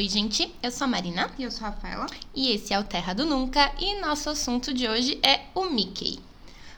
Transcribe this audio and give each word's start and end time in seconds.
Oi, 0.00 0.08
gente, 0.08 0.50
eu 0.62 0.70
sou 0.70 0.86
a 0.86 0.88
Marina. 0.88 1.30
E 1.38 1.42
eu 1.42 1.50
sou 1.50 1.66
a 1.66 1.68
Rafaela. 1.68 2.06
E 2.34 2.52
esse 2.52 2.72
é 2.72 2.80
o 2.80 2.84
Terra 2.84 3.12
do 3.12 3.26
Nunca. 3.26 3.70
E 3.78 4.00
nosso 4.00 4.30
assunto 4.30 4.72
de 4.72 4.88
hoje 4.88 5.20
é 5.22 5.40
o 5.54 5.66
Mickey. 5.66 6.18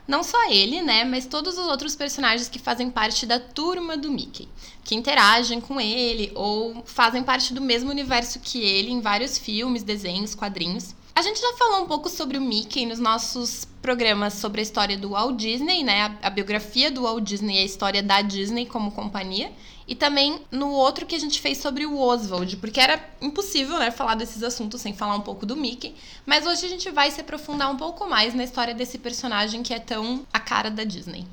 Não 0.05 0.25
só 0.25 0.49
ele, 0.49 0.81
né, 0.81 1.05
mas 1.05 1.25
todos 1.25 1.57
os 1.57 1.65
outros 1.67 1.95
personagens 1.95 2.49
que 2.49 2.59
fazem 2.59 2.91
parte 2.91 3.25
da 3.25 3.39
turma 3.39 3.95
do 3.95 4.11
Mickey, 4.11 4.49
que 4.83 4.93
interagem 4.93 5.61
com 5.61 5.79
ele 5.79 6.33
ou 6.35 6.83
fazem 6.85 7.23
parte 7.23 7.53
do 7.53 7.61
mesmo 7.61 7.89
universo 7.89 8.41
que 8.41 8.61
ele 8.61 8.91
em 8.91 8.99
vários 8.99 9.37
filmes, 9.37 9.83
desenhos, 9.83 10.35
quadrinhos. 10.35 10.93
A 11.15 11.21
gente 11.21 11.39
já 11.39 11.53
falou 11.53 11.83
um 11.83 11.87
pouco 11.87 12.09
sobre 12.09 12.37
o 12.37 12.41
Mickey 12.41 12.85
nos 12.85 12.99
nossos 12.99 13.65
programas 13.81 14.33
sobre 14.33 14.59
a 14.59 14.63
história 14.63 14.97
do 14.97 15.11
Walt 15.11 15.37
Disney, 15.37 15.81
né? 15.81 16.01
A, 16.01 16.27
a 16.27 16.29
biografia 16.29 16.91
do 16.91 17.03
Walt 17.03 17.23
Disney 17.23 17.55
e 17.55 17.59
a 17.59 17.63
história 17.63 18.03
da 18.03 18.21
Disney 18.21 18.65
como 18.65 18.91
companhia. 18.91 19.49
E 19.93 19.95
também 19.95 20.41
no 20.49 20.71
outro 20.71 21.05
que 21.05 21.13
a 21.13 21.19
gente 21.19 21.39
fez 21.39 21.59
sobre 21.59 21.85
o 21.85 21.99
Oswald, 21.99 22.57
porque 22.57 22.79
era 22.79 22.99
impossível, 23.21 23.77
né, 23.77 23.91
falar 23.91 24.15
desses 24.15 24.41
assuntos 24.41 24.81
sem 24.81 24.91
falar 24.91 25.15
um 25.15 25.21
pouco 25.21 25.45
do 25.45 25.55
Mickey. 25.55 25.93
Mas 26.25 26.47
hoje 26.47 26.65
a 26.65 26.69
gente 26.69 26.89
vai 26.89 27.11
se 27.11 27.21
aprofundar 27.21 27.71
um 27.71 27.77
pouco 27.77 28.09
mais 28.09 28.33
na 28.33 28.43
história 28.43 28.73
desse 28.73 28.97
personagem 28.97 29.61
que 29.61 29.71
é 29.71 29.77
tão 29.77 30.25
a 30.33 30.39
cara 30.39 30.71
da 30.71 30.83
Disney. 30.83 31.27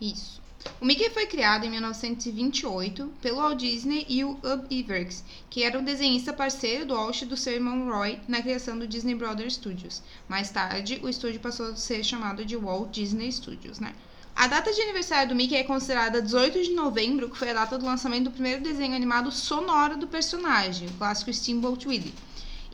Isso. 0.00 0.40
O 0.80 0.86
Mickey 0.86 1.10
foi 1.10 1.26
criado 1.26 1.66
em 1.66 1.70
1928 1.72 3.12
pelo 3.20 3.36
Walt 3.36 3.58
Disney 3.58 4.06
e 4.08 4.24
o 4.24 4.30
Ub 4.30 4.66
Iwerks, 4.70 5.22
que 5.50 5.62
era 5.62 5.78
o 5.78 5.82
desenhista 5.82 6.32
parceiro 6.32 6.86
do 6.86 6.94
Walt 6.94 7.20
e 7.20 7.26
do 7.26 7.36
seu 7.36 7.52
irmão 7.52 7.86
Roy 7.86 8.18
na 8.26 8.40
criação 8.40 8.78
do 8.78 8.88
Disney 8.88 9.14
Brothers 9.14 9.56
Studios. 9.56 10.02
Mais 10.26 10.50
tarde, 10.50 10.98
o 11.02 11.08
estúdio 11.08 11.40
passou 11.40 11.66
a 11.66 11.76
ser 11.76 12.02
chamado 12.02 12.46
de 12.46 12.56
Walt 12.56 12.92
Disney 12.92 13.30
Studios, 13.30 13.78
né? 13.78 13.94
A 14.40 14.46
data 14.46 14.72
de 14.72 14.80
aniversário 14.80 15.28
do 15.28 15.34
Mickey 15.34 15.54
é 15.54 15.64
considerada 15.64 16.22
18 16.22 16.62
de 16.62 16.70
novembro, 16.70 17.28
que 17.28 17.36
foi 17.36 17.50
a 17.50 17.52
data 17.52 17.76
do 17.76 17.84
lançamento 17.84 18.24
do 18.24 18.30
primeiro 18.30 18.62
desenho 18.62 18.96
animado 18.96 19.30
sonoro 19.30 19.98
do 19.98 20.06
personagem, 20.06 20.88
o 20.88 20.92
clássico 20.92 21.30
Steamboat 21.30 21.86
Willie. 21.86 22.14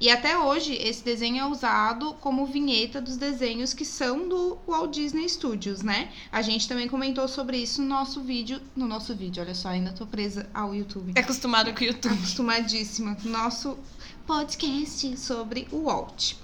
E 0.00 0.08
até 0.08 0.38
hoje, 0.38 0.74
esse 0.74 1.02
desenho 1.02 1.40
é 1.40 1.44
usado 1.44 2.14
como 2.20 2.46
vinheta 2.46 3.00
dos 3.00 3.16
desenhos 3.16 3.74
que 3.74 3.84
são 3.84 4.28
do 4.28 4.56
Walt 4.64 4.94
Disney 4.94 5.28
Studios, 5.28 5.82
né? 5.82 6.12
A 6.30 6.40
gente 6.40 6.68
também 6.68 6.86
comentou 6.86 7.26
sobre 7.26 7.56
isso 7.56 7.82
no 7.82 7.88
nosso 7.88 8.20
vídeo. 8.20 8.62
No 8.76 8.86
nosso 8.86 9.12
vídeo, 9.12 9.42
olha 9.42 9.52
só, 9.52 9.70
ainda 9.70 9.90
tô 9.90 10.06
presa 10.06 10.48
ao 10.54 10.72
YouTube. 10.72 11.14
É 11.16 11.20
acostumado 11.20 11.74
com 11.74 11.80
o 11.80 11.84
YouTube. 11.84 12.14
Acostumadíssima. 12.14 13.16
Nosso 13.24 13.76
podcast 14.24 15.16
sobre 15.16 15.66
o 15.72 15.86
Walt. 15.86 16.34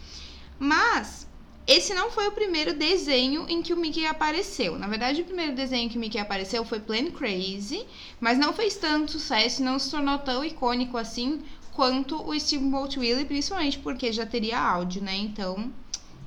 Mas 0.59 1.29
esse 1.73 1.95
não 1.95 2.11
foi 2.11 2.29
o 2.29 2.33
primeiro 2.33 2.75
desenho 2.75 3.47
em 3.49 3.63
que 3.63 3.73
o 3.73 3.77
Mickey 3.77 4.05
apareceu. 4.05 4.79
Na 4.79 4.87
verdade, 4.87 5.23
o 5.23 5.25
primeiro 5.25 5.55
desenho 5.55 5.89
que 5.89 5.97
o 5.97 6.01
Mickey 6.01 6.19
apareceu 6.19 6.65
foi 6.65 6.81
Plan 6.81 7.11
Crazy, 7.11 7.87
mas 8.21 8.39
não 8.39 8.53
fez 8.53 8.77
tanto 8.77 9.13
sucesso, 9.13 9.63
não 9.63 9.79
se 9.79 9.91
tornou 9.91 10.19
tão 10.19 10.45
icônico 10.45 10.99
assim 10.99 11.41
quanto 11.73 12.23
o 12.23 12.39
Steamboat 12.39 12.99
Willie, 12.99 13.25
principalmente 13.25 13.79
porque 13.79 14.13
já 14.13 14.27
teria 14.27 14.61
áudio, 14.61 15.03
né? 15.03 15.17
Então, 15.17 15.73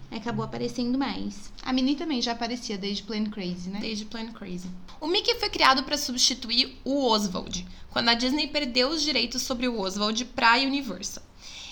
acabou 0.10 0.44
aparecendo 0.44 0.98
mais. 0.98 1.52
A 1.62 1.72
Minnie 1.72 1.96
também 1.96 2.22
já 2.22 2.32
aparecia 2.32 2.78
desde 2.78 3.04
Plan 3.04 3.26
Crazy, 3.26 3.70
né? 3.70 3.80
Desde 3.80 4.06
Plan 4.06 4.28
Crazy. 4.32 4.68
O 5.00 5.08
Mickey 5.08 5.36
foi 5.36 5.50
criado 5.50 5.84
para 5.84 5.98
substituir 5.98 6.76
o 6.84 7.06
Oswald, 7.06 7.68
quando 7.92 8.10
a 8.10 8.16
Disney 8.16 8.48
perdeu 8.48 8.90
os 8.90 9.04
direitos 9.04 9.44
sobre 9.44 9.68
o 9.68 9.80
Oswald 9.80 10.26
para 10.26 10.54
a 10.54 10.58
Universal. 10.58 11.24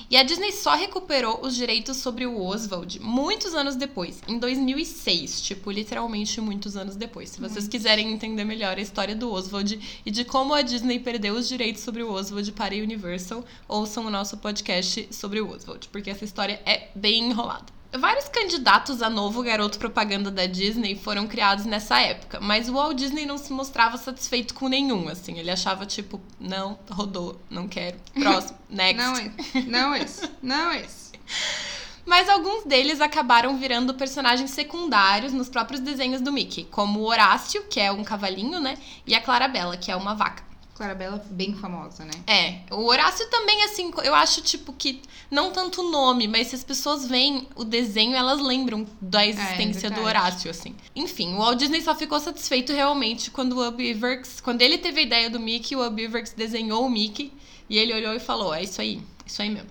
E 0.09 0.17
a 0.17 0.23
Disney 0.23 0.51
só 0.51 0.75
recuperou 0.75 1.39
os 1.41 1.55
direitos 1.55 1.97
sobre 1.97 2.25
o 2.25 2.41
Oswald 2.41 2.99
muitos 2.99 3.53
anos 3.53 3.75
depois, 3.75 4.21
em 4.27 4.37
2006, 4.37 5.41
tipo, 5.41 5.72
literalmente 5.72 6.39
muitos 6.41 6.75
anos 6.78 6.95
depois. 6.95 7.29
Se 7.29 7.41
vocês 7.41 7.67
quiserem 7.67 8.11
entender 8.11 8.44
melhor 8.44 8.78
a 8.78 8.81
história 8.81 9.16
do 9.16 9.31
Oswald 9.31 10.01
e 10.05 10.11
de 10.11 10.25
como 10.25 10.53
a 10.53 10.61
Disney 10.61 11.00
perdeu 11.00 11.35
os 11.35 11.47
direitos 11.47 11.83
sobre 11.83 12.03
o 12.03 12.11
Oswald 12.11 12.51
para 12.51 12.75
a 12.75 12.78
Universal, 12.78 13.44
ouçam 13.67 14.05
o 14.05 14.09
nosso 14.09 14.38
podcast 14.38 15.07
sobre 15.11 15.41
o 15.41 15.50
Oswald, 15.50 15.89
porque 15.89 16.09
essa 16.09 16.25
história 16.25 16.61
é 16.66 16.89
bem 16.95 17.29
enrolada. 17.29 17.82
Vários 17.97 18.27
candidatos 18.27 19.03
a 19.03 19.09
novo 19.09 19.43
garoto 19.43 19.77
propaganda 19.77 20.31
da 20.31 20.47
Disney 20.47 20.95
foram 20.95 21.27
criados 21.27 21.65
nessa 21.65 21.99
época, 22.01 22.39
mas 22.39 22.67
o 22.67 22.73
Walt 22.73 22.97
Disney 22.97 23.25
não 23.25 23.37
se 23.37 23.53
mostrava 23.53 23.97
satisfeito 23.97 24.55
com 24.55 24.67
nenhum, 24.67 25.07
assim. 25.07 25.37
Ele 25.37 25.51
achava, 25.51 25.85
tipo, 25.85 26.19
não, 26.39 26.79
rodou, 26.89 27.39
não 27.49 27.67
quero. 27.67 27.97
Próximo, 28.13 28.57
next. 28.67 28.97
não 28.97 29.13
esse, 29.15 29.69
não 29.69 29.95
esse, 29.95 30.29
não 30.41 30.73
esse. 30.73 31.11
Mas 32.05 32.27
alguns 32.27 32.65
deles 32.65 32.99
acabaram 32.99 33.57
virando 33.57 33.93
personagens 33.93 34.51
secundários 34.51 35.31
nos 35.31 35.47
próprios 35.47 35.79
desenhos 35.79 36.19
do 36.19 36.33
Mickey, 36.33 36.65
como 36.65 36.99
o 36.99 37.05
Horácio, 37.05 37.63
que 37.69 37.79
é 37.79 37.91
um 37.91 38.03
cavalinho, 38.03 38.59
né? 38.59 38.77
E 39.07 39.15
a 39.15 39.21
Clarabella, 39.21 39.77
que 39.77 39.91
é 39.91 39.95
uma 39.95 40.13
vaca. 40.13 40.43
Clarabella 40.75 41.23
bem 41.29 41.53
famosa, 41.53 42.03
né? 42.03 42.13
É. 42.25 42.73
O 42.73 42.85
Horácio 42.85 43.29
também, 43.29 43.63
assim, 43.63 43.91
eu 44.03 44.16
acho, 44.16 44.41
tipo, 44.41 44.73
que 44.73 45.01
não 45.29 45.51
tanto 45.51 45.81
o 45.81 45.91
nome, 45.91 46.28
mas 46.28 46.47
se 46.47 46.56
as 46.56 46.63
pessoas 46.63 47.07
veem 47.07 47.47
o 47.56 47.63
desenho, 47.63 48.16
elas 48.16 48.41
lembram 48.41 48.85
da 49.00 49.25
existência 49.25 49.88
é, 49.88 49.89
do 49.91 50.01
Horácio, 50.01 50.50
assim. 50.50 50.75
Enfim, 50.95 51.35
o 51.35 51.38
Walt 51.38 51.59
Disney 51.59 51.81
só 51.81 51.94
ficou 51.94 52.19
satisfeito 52.19 52.73
realmente 52.73 53.29
quando 53.29 53.53
o 53.53 53.67
Ub 53.67 53.84
Iwerks, 53.84 54.41
quando 54.41 54.63
ele 54.63 54.79
teve 54.79 55.01
a 55.01 55.03
ideia 55.03 55.29
do 55.29 55.39
Mickey, 55.39 55.75
o 55.75 55.85
Ub 55.85 56.01
Iwerks 56.01 56.34
desenhou 56.34 56.85
o 56.85 56.90
Mickey 56.90 57.31
e 57.69 57.78
ele 57.78 57.94
olhou 57.94 58.13
e 58.16 58.19
falou: 58.19 58.53
é 58.53 58.63
isso 58.63 58.81
aí, 58.81 59.00
isso 59.25 59.41
aí 59.44 59.50
mesmo. 59.50 59.69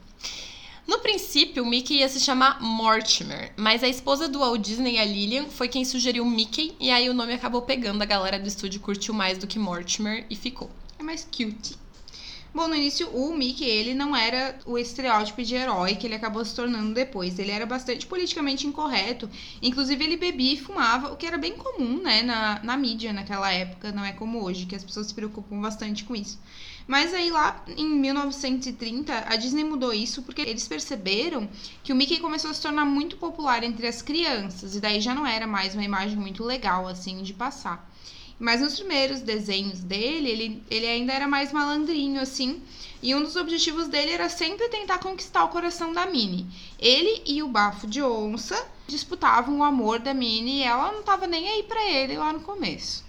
No 0.86 0.98
princípio, 0.98 1.62
o 1.62 1.66
Mickey 1.66 1.98
ia 1.98 2.08
se 2.08 2.20
chamar 2.20 2.60
Mortimer, 2.60 3.52
mas 3.56 3.82
a 3.82 3.88
esposa 3.88 4.28
do 4.28 4.40
Walt 4.40 4.60
Disney, 4.60 4.98
a 4.98 5.04
Lillian, 5.04 5.46
foi 5.46 5.69
quem 5.69 5.84
sugeriu 5.84 6.24
Mickey, 6.24 6.74
e 6.78 6.90
aí 6.90 7.08
o 7.08 7.14
nome 7.14 7.32
acabou 7.32 7.62
pegando, 7.62 8.02
a 8.02 8.04
galera 8.04 8.38
do 8.38 8.48
estúdio 8.48 8.80
curtiu 8.80 9.14
mais 9.14 9.38
do 9.38 9.46
que 9.46 9.58
Mortimer 9.58 10.26
e 10.28 10.34
ficou 10.34 10.69
é 11.02 11.04
mais 11.04 11.24
cute. 11.24 11.76
Bom, 12.54 12.68
no 12.68 12.74
início, 12.74 13.08
o 13.08 13.34
Mickey, 13.34 13.64
ele 13.64 13.94
não 13.94 14.14
era 14.14 14.58
o 14.66 14.76
estereótipo 14.76 15.42
de 15.42 15.54
herói 15.54 15.96
que 15.96 16.06
ele 16.06 16.14
acabou 16.14 16.44
se 16.44 16.54
tornando 16.54 16.92
depois. 16.92 17.38
Ele 17.38 17.50
era 17.50 17.64
bastante 17.64 18.06
politicamente 18.06 18.66
incorreto. 18.66 19.28
Inclusive, 19.62 20.04
ele 20.04 20.18
bebia 20.18 20.52
e 20.52 20.60
fumava, 20.60 21.10
o 21.10 21.16
que 21.16 21.26
era 21.26 21.38
bem 21.38 21.54
comum, 21.56 22.02
né, 22.02 22.22
na, 22.22 22.60
na 22.62 22.76
mídia 22.76 23.10
naquela 23.10 23.50
época. 23.50 23.90
Não 23.90 24.04
é 24.04 24.12
como 24.12 24.44
hoje, 24.44 24.66
que 24.66 24.76
as 24.76 24.84
pessoas 24.84 25.06
se 25.06 25.14
preocupam 25.14 25.62
bastante 25.62 26.04
com 26.04 26.14
isso. 26.14 26.38
Mas 26.86 27.14
aí, 27.14 27.30
lá 27.30 27.64
em 27.74 27.88
1930, 27.88 29.24
a 29.26 29.36
Disney 29.36 29.64
mudou 29.64 29.94
isso 29.94 30.22
porque 30.22 30.42
eles 30.42 30.69
perceberam 30.69 31.48
que 31.82 31.90
o 31.90 31.96
Mickey 31.96 32.20
começou 32.20 32.50
a 32.50 32.54
se 32.54 32.60
tornar 32.60 32.84
muito 32.84 33.16
popular 33.16 33.64
entre 33.64 33.86
as 33.86 34.02
crianças. 34.02 34.76
E 34.76 34.80
daí 34.80 35.00
já 35.00 35.14
não 35.14 35.26
era 35.26 35.46
mais 35.46 35.72
uma 35.72 35.84
imagem 35.84 36.19
muito 36.19 36.44
legal, 36.44 36.86
assim, 36.86 37.22
de 37.22 37.32
passar. 37.32 37.90
Mas 38.42 38.60
nos 38.60 38.75
primeiros 38.75 39.20
desenhos 39.20 39.78
dele, 39.78 40.28
ele, 40.28 40.62
ele 40.69 40.84
ainda 40.88 41.12
era 41.12 41.28
mais 41.28 41.53
malandrinho, 41.53 42.20
assim. 42.20 42.60
E 43.00 43.14
um 43.14 43.22
dos 43.22 43.36
objetivos 43.36 43.86
dele 43.86 44.10
era 44.10 44.28
sempre 44.28 44.69
tentar 44.69 44.98
conquistar 44.98 45.44
o 45.44 45.48
coração 45.48 45.92
da 45.92 46.06
Minnie. 46.06 46.44
Ele 46.76 47.22
e 47.25 47.41
o 47.41 47.47
bafo 47.47 47.86
de 47.86 48.02
onça 48.02 48.66
disputavam 48.88 49.60
o 49.60 49.62
amor 49.62 50.00
da 50.00 50.12
Minnie 50.12 50.58
e 50.58 50.62
ela 50.64 50.91
não 50.91 51.04
tava 51.04 51.28
nem 51.28 51.48
aí 51.48 51.62
para 51.62 51.88
ele 51.88 52.16
lá 52.16 52.32
no 52.32 52.41
começo. 52.41 53.04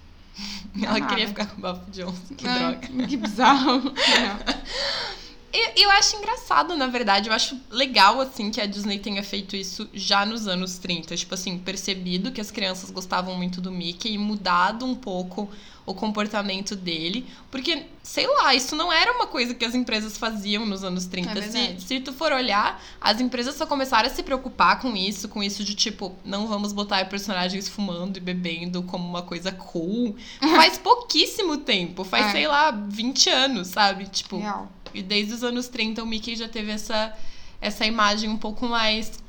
Ela 0.80 1.02
queria 1.02 1.28
ficar 1.28 1.48
com 1.48 1.58
o 1.58 1.62
bafo 1.62 1.90
de 1.90 2.04
onça, 2.04 2.36
que 2.36 2.48
ah, 2.48 2.72
droga. 2.72 3.08
Que 3.08 3.18
bizarro. 3.18 3.92
Eu, 5.54 5.84
eu 5.84 5.92
acho 5.92 6.16
engraçado, 6.16 6.76
na 6.76 6.88
verdade. 6.88 7.30
Eu 7.30 7.36
acho 7.36 7.62
legal, 7.70 8.20
assim, 8.20 8.50
que 8.50 8.60
a 8.60 8.66
Disney 8.66 8.98
tenha 8.98 9.22
feito 9.22 9.56
isso 9.56 9.88
já 9.94 10.26
nos 10.26 10.48
anos 10.48 10.80
30. 10.80 11.16
Tipo 11.16 11.36
assim, 11.36 11.60
percebido 11.60 12.32
que 12.32 12.42
as 12.42 12.50
crianças 12.50 12.90
gostavam 12.90 13.36
muito 13.36 13.62
do 13.62 13.72
Mickey 13.72 14.14
e 14.14 14.18
mudado 14.18 14.84
um 14.84 14.96
pouco 14.96 15.48
o 15.86 15.94
comportamento 15.94 16.76
dele. 16.76 17.28
Porque, 17.52 17.86
sei 18.02 18.26
lá, 18.26 18.56
isso 18.56 18.76
não 18.76 18.92
era 18.92 19.12
uma 19.12 19.28
coisa 19.28 19.54
que 19.54 19.64
as 19.64 19.76
empresas 19.76 20.18
faziam 20.18 20.66
nos 20.66 20.84
anos 20.84 21.06
30. 21.06 21.38
É 21.38 21.42
se, 21.44 21.80
se 21.80 22.00
tu 22.00 22.14
for 22.14 22.32
olhar, 22.32 22.82
as 23.00 23.22
empresas 23.22 23.56
só 23.56 23.68
começaram 23.68 24.10
a 24.10 24.12
se 24.12 24.24
preocupar 24.24 24.80
com 24.80 24.96
isso, 24.96 25.30
com 25.30 25.44
isso 25.44 25.64
de 25.64 25.76
tipo, 25.76 26.16
não 26.26 26.48
vamos 26.48 26.74
botar 26.74 27.08
personagens 27.10 27.70
fumando 27.70 28.18
e 28.18 28.20
bebendo 28.20 28.82
como 28.82 29.08
uma 29.08 29.22
coisa 29.22 29.52
cool. 29.52 30.16
Faz 30.40 30.78
pouquíssimo 30.80 31.58
tempo, 31.58 32.04
faz, 32.04 32.28
é. 32.28 32.32
sei 32.32 32.48
lá, 32.48 32.72
20 32.72 33.30
anos, 33.30 33.68
sabe? 33.68 34.08
Tipo. 34.08 34.40
Real. 34.40 34.72
E 34.94 35.02
desde 35.02 35.34
os 35.34 35.44
anos 35.44 35.68
30 35.68 36.04
o 36.04 36.06
Mickey 36.06 36.36
já 36.36 36.48
teve 36.48 36.72
essa, 36.72 37.14
essa 37.60 37.86
imagem 37.86 38.30
um 38.30 38.38
pouco 38.38 38.68
mais 38.68 39.22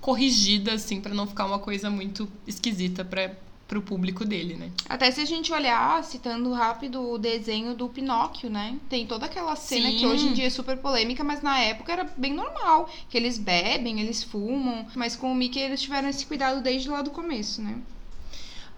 corrigida, 0.00 0.72
assim, 0.74 1.00
para 1.00 1.14
não 1.14 1.26
ficar 1.26 1.46
uma 1.46 1.58
coisa 1.58 1.88
muito 1.88 2.28
esquisita 2.46 3.04
para 3.04 3.34
pro 3.72 3.80
público 3.80 4.22
dele, 4.22 4.54
né? 4.54 4.70
Até 4.86 5.10
se 5.10 5.22
a 5.22 5.24
gente 5.24 5.50
olhar, 5.50 6.04
citando 6.04 6.52
rápido 6.52 7.10
o 7.10 7.16
desenho 7.16 7.74
do 7.74 7.88
Pinóquio, 7.88 8.50
né? 8.50 8.76
Tem 8.86 9.06
toda 9.06 9.24
aquela 9.24 9.56
cena 9.56 9.90
Sim. 9.90 9.96
que 9.96 10.06
hoje 10.06 10.26
em 10.26 10.34
dia 10.34 10.46
é 10.48 10.50
super 10.50 10.76
polêmica, 10.76 11.24
mas 11.24 11.40
na 11.40 11.58
época 11.58 11.90
era 11.90 12.04
bem 12.14 12.34
normal. 12.34 12.86
Que 13.08 13.16
eles 13.16 13.38
bebem, 13.38 13.98
eles 13.98 14.22
fumam, 14.22 14.86
mas 14.94 15.16
com 15.16 15.32
o 15.32 15.34
Mickey 15.34 15.58
eles 15.58 15.80
tiveram 15.80 16.10
esse 16.10 16.26
cuidado 16.26 16.60
desde 16.60 16.90
lá 16.90 17.00
do 17.00 17.10
começo, 17.10 17.62
né? 17.62 17.78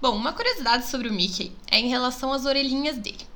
Bom, 0.00 0.14
uma 0.14 0.32
curiosidade 0.32 0.87
sobre 0.87 1.08
o 1.08 1.12
Mickey 1.12 1.50
é 1.72 1.81
em 1.81 1.88
relação 1.88 2.32
às 2.32 2.44
orelhinhas 2.44 2.96
dele 2.96 3.26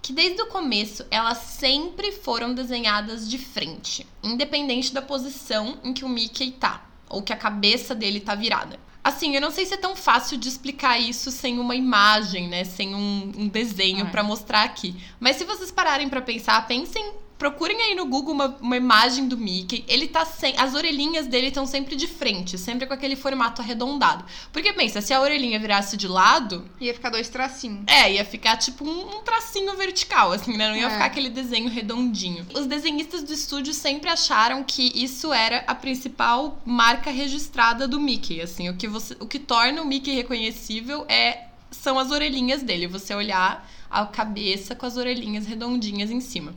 que 0.00 0.12
desde 0.12 0.40
o 0.42 0.46
começo 0.46 1.04
elas 1.10 1.38
sempre 1.38 2.12
foram 2.12 2.54
desenhadas 2.54 3.28
de 3.28 3.38
frente, 3.38 4.06
independente 4.22 4.92
da 4.92 5.02
posição 5.02 5.78
em 5.84 5.92
que 5.92 6.04
o 6.04 6.08
Mickey 6.08 6.52
tá, 6.52 6.86
ou 7.08 7.22
que 7.22 7.32
a 7.32 7.36
cabeça 7.36 7.94
dele 7.94 8.20
tá 8.20 8.34
virada. 8.34 8.78
Assim, 9.02 9.34
eu 9.34 9.40
não 9.40 9.50
sei 9.50 9.64
se 9.64 9.74
é 9.74 9.78
tão 9.78 9.96
fácil 9.96 10.36
de 10.36 10.48
explicar 10.48 10.98
isso 10.98 11.30
sem 11.30 11.58
uma 11.58 11.74
imagem, 11.74 12.48
né? 12.48 12.64
Sem 12.64 12.94
um, 12.94 13.32
um 13.36 13.48
desenho 13.48 14.06
é. 14.06 14.10
para 14.10 14.22
mostrar 14.22 14.64
aqui. 14.64 14.94
Mas 15.18 15.36
se 15.36 15.44
vocês 15.44 15.70
pararem 15.70 16.08
para 16.08 16.20
pensar, 16.20 16.66
pensem 16.66 17.12
procurem 17.38 17.80
aí 17.80 17.94
no 17.94 18.04
Google 18.06 18.34
uma, 18.34 18.56
uma 18.60 18.76
imagem 18.76 19.28
do 19.28 19.38
Mickey. 19.38 19.84
Ele 19.86 20.08
tá 20.08 20.24
sem. 20.24 20.54
As 20.58 20.74
orelhinhas 20.74 21.26
dele 21.26 21.46
estão 21.48 21.64
sempre 21.66 21.94
de 21.94 22.06
frente, 22.06 22.58
sempre 22.58 22.86
com 22.86 22.92
aquele 22.92 23.14
formato 23.14 23.62
arredondado. 23.62 24.24
Porque 24.52 24.72
pensa, 24.72 25.00
se 25.00 25.14
a 25.14 25.20
orelhinha 25.20 25.58
virasse 25.58 25.96
de 25.96 26.08
lado. 26.08 26.68
Ia 26.80 26.92
ficar 26.92 27.10
dois 27.10 27.28
tracinhos. 27.28 27.84
É, 27.86 28.12
ia 28.12 28.24
ficar 28.24 28.56
tipo 28.56 28.84
um, 28.84 29.18
um 29.18 29.22
tracinho 29.22 29.76
vertical, 29.76 30.32
assim, 30.32 30.56
né? 30.56 30.68
Não 30.68 30.76
ia 30.76 30.86
É. 30.88 30.90
ficar 30.90 31.04
aquele 31.04 31.30
desenho 31.30 31.70
redondinho. 31.70 32.44
Os 32.54 32.66
desenhistas 32.66 33.22
do 33.22 33.32
estúdio 33.32 33.72
sempre 33.72 34.10
acharam 34.10 34.64
que 34.64 34.90
isso 34.94 35.32
era 35.32 35.64
a 35.66 35.74
principal 35.74 36.60
marca 36.66 37.10
registrada 37.10 37.86
do 37.86 38.00
Mickey. 38.00 38.40
Assim, 38.40 38.68
o 38.68 38.76
que, 38.76 38.88
você, 38.88 39.16
o 39.20 39.26
que 39.26 39.38
torna 39.38 39.80
o 39.80 39.86
Mickey 39.86 40.12
reconhecível 40.14 41.04
é 41.08 41.44
são 41.70 41.98
as 41.98 42.10
orelhinhas 42.10 42.62
dele. 42.62 42.86
Você 42.86 43.14
olhar 43.14 43.68
a 43.90 44.04
cabeça 44.06 44.74
com 44.74 44.86
as 44.86 44.96
orelhinhas 44.96 45.46
redondinhas 45.46 46.10
em 46.10 46.20
cima. 46.20 46.54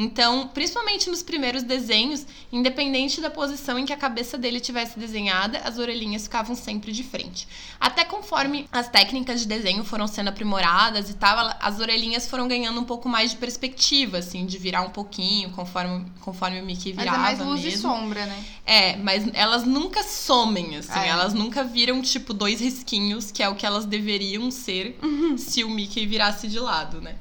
Então, 0.00 0.46
principalmente 0.54 1.10
nos 1.10 1.24
primeiros 1.24 1.64
desenhos, 1.64 2.24
independente 2.52 3.20
da 3.20 3.28
posição 3.28 3.76
em 3.76 3.84
que 3.84 3.92
a 3.92 3.96
cabeça 3.96 4.38
dele 4.38 4.60
tivesse 4.60 4.96
desenhada, 4.96 5.58
as 5.64 5.76
orelhinhas 5.76 6.22
ficavam 6.22 6.54
sempre 6.54 6.92
de 6.92 7.02
frente. 7.02 7.48
Até 7.80 8.04
conforme 8.04 8.68
as 8.70 8.88
técnicas 8.88 9.40
de 9.40 9.48
desenho 9.48 9.82
foram 9.82 10.06
sendo 10.06 10.28
aprimoradas 10.28 11.10
e 11.10 11.14
tal, 11.14 11.52
as 11.58 11.80
orelhinhas 11.80 12.28
foram 12.28 12.46
ganhando 12.46 12.80
um 12.80 12.84
pouco 12.84 13.08
mais 13.08 13.32
de 13.32 13.38
perspectiva, 13.38 14.18
assim, 14.18 14.46
de 14.46 14.56
virar 14.56 14.82
um 14.82 14.90
pouquinho 14.90 15.50
conforme, 15.50 16.06
conforme 16.20 16.60
o 16.60 16.64
Mickey 16.64 16.92
Mas 16.94 17.04
virava 17.04 17.16
é 17.16 17.20
mais 17.20 17.38
luz 17.40 17.64
mesmo. 17.64 17.76
e 17.76 17.82
sombra, 17.82 18.24
né? 18.24 18.44
É, 18.64 18.96
mas 18.98 19.28
elas 19.34 19.64
nunca 19.64 20.04
somem, 20.04 20.76
assim. 20.76 20.96
É. 20.96 21.08
Elas 21.08 21.34
nunca 21.34 21.64
viram, 21.64 22.00
tipo, 22.02 22.32
dois 22.32 22.60
risquinhos, 22.60 23.32
que 23.32 23.42
é 23.42 23.48
o 23.48 23.56
que 23.56 23.66
elas 23.66 23.84
deveriam 23.84 24.48
ser 24.52 24.96
se 25.36 25.64
o 25.64 25.68
Mickey 25.68 26.06
virasse 26.06 26.46
de 26.46 26.60
lado, 26.60 27.00
né? 27.00 27.16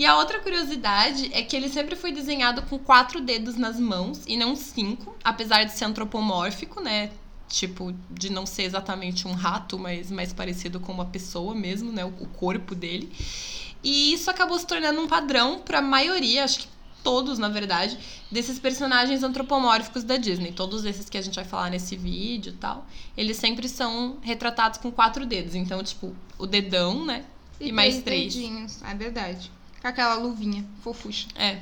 E 0.00 0.06
a 0.06 0.16
outra 0.16 0.40
curiosidade 0.40 1.30
é 1.30 1.42
que 1.42 1.54
ele 1.54 1.68
sempre 1.68 1.94
foi 1.94 2.10
desenhado 2.10 2.62
com 2.62 2.78
quatro 2.78 3.20
dedos 3.20 3.56
nas 3.56 3.78
mãos 3.78 4.22
e 4.26 4.34
não 4.34 4.56
cinco, 4.56 5.14
apesar 5.22 5.64
de 5.64 5.72
ser 5.72 5.84
antropomórfico, 5.84 6.80
né? 6.80 7.10
Tipo, 7.46 7.94
de 8.10 8.32
não 8.32 8.46
ser 8.46 8.62
exatamente 8.62 9.28
um 9.28 9.34
rato, 9.34 9.78
mas 9.78 10.10
mais 10.10 10.32
parecido 10.32 10.80
com 10.80 10.90
uma 10.90 11.04
pessoa 11.04 11.54
mesmo, 11.54 11.92
né? 11.92 12.02
O 12.02 12.12
corpo 12.12 12.74
dele. 12.74 13.12
E 13.84 14.14
isso 14.14 14.30
acabou 14.30 14.58
se 14.58 14.66
tornando 14.66 15.02
um 15.02 15.06
padrão 15.06 15.58
pra 15.58 15.82
maioria, 15.82 16.44
acho 16.44 16.60
que 16.60 16.68
todos, 17.04 17.38
na 17.38 17.50
verdade, 17.50 17.98
desses 18.30 18.58
personagens 18.58 19.22
antropomórficos 19.22 20.02
da 20.02 20.16
Disney. 20.16 20.50
Todos 20.50 20.86
esses 20.86 21.10
que 21.10 21.18
a 21.18 21.22
gente 21.22 21.34
vai 21.34 21.44
falar 21.44 21.68
nesse 21.68 21.94
vídeo 21.94 22.54
e 22.54 22.56
tal, 22.56 22.86
eles 23.14 23.36
sempre 23.36 23.68
são 23.68 24.16
retratados 24.22 24.78
com 24.78 24.90
quatro 24.90 25.26
dedos. 25.26 25.54
Então, 25.54 25.82
tipo, 25.82 26.16
o 26.38 26.46
dedão, 26.46 27.04
né? 27.04 27.26
E 27.60 27.70
mais 27.70 28.02
três. 28.02 28.34
dedinhos. 28.34 28.82
É 28.82 28.94
verdade. 28.94 29.59
Com 29.80 29.88
aquela 29.88 30.14
luvinha 30.14 30.64
fofucha. 30.82 31.28
É. 31.34 31.60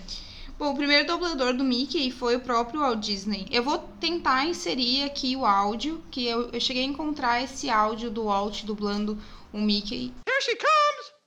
Bom, 0.58 0.72
o 0.72 0.76
primeiro 0.76 1.06
dublador 1.06 1.54
do 1.54 1.62
Mickey 1.62 2.10
foi 2.10 2.34
o 2.34 2.40
próprio 2.40 2.80
Walt 2.80 2.98
Disney. 2.98 3.46
Eu 3.48 3.62
vou 3.62 3.78
tentar 4.00 4.44
inserir 4.44 5.04
aqui 5.04 5.36
o 5.36 5.46
áudio, 5.46 6.02
que 6.10 6.26
eu, 6.26 6.50
eu 6.50 6.60
cheguei 6.60 6.82
a 6.82 6.86
encontrar 6.86 7.42
esse 7.42 7.70
áudio 7.70 8.10
do 8.10 8.24
Walt 8.24 8.64
dublando 8.64 9.16
o 9.52 9.58
Mickey. 9.60 10.12
Here 10.26 10.42
she 10.42 10.56
comes! 10.56 11.17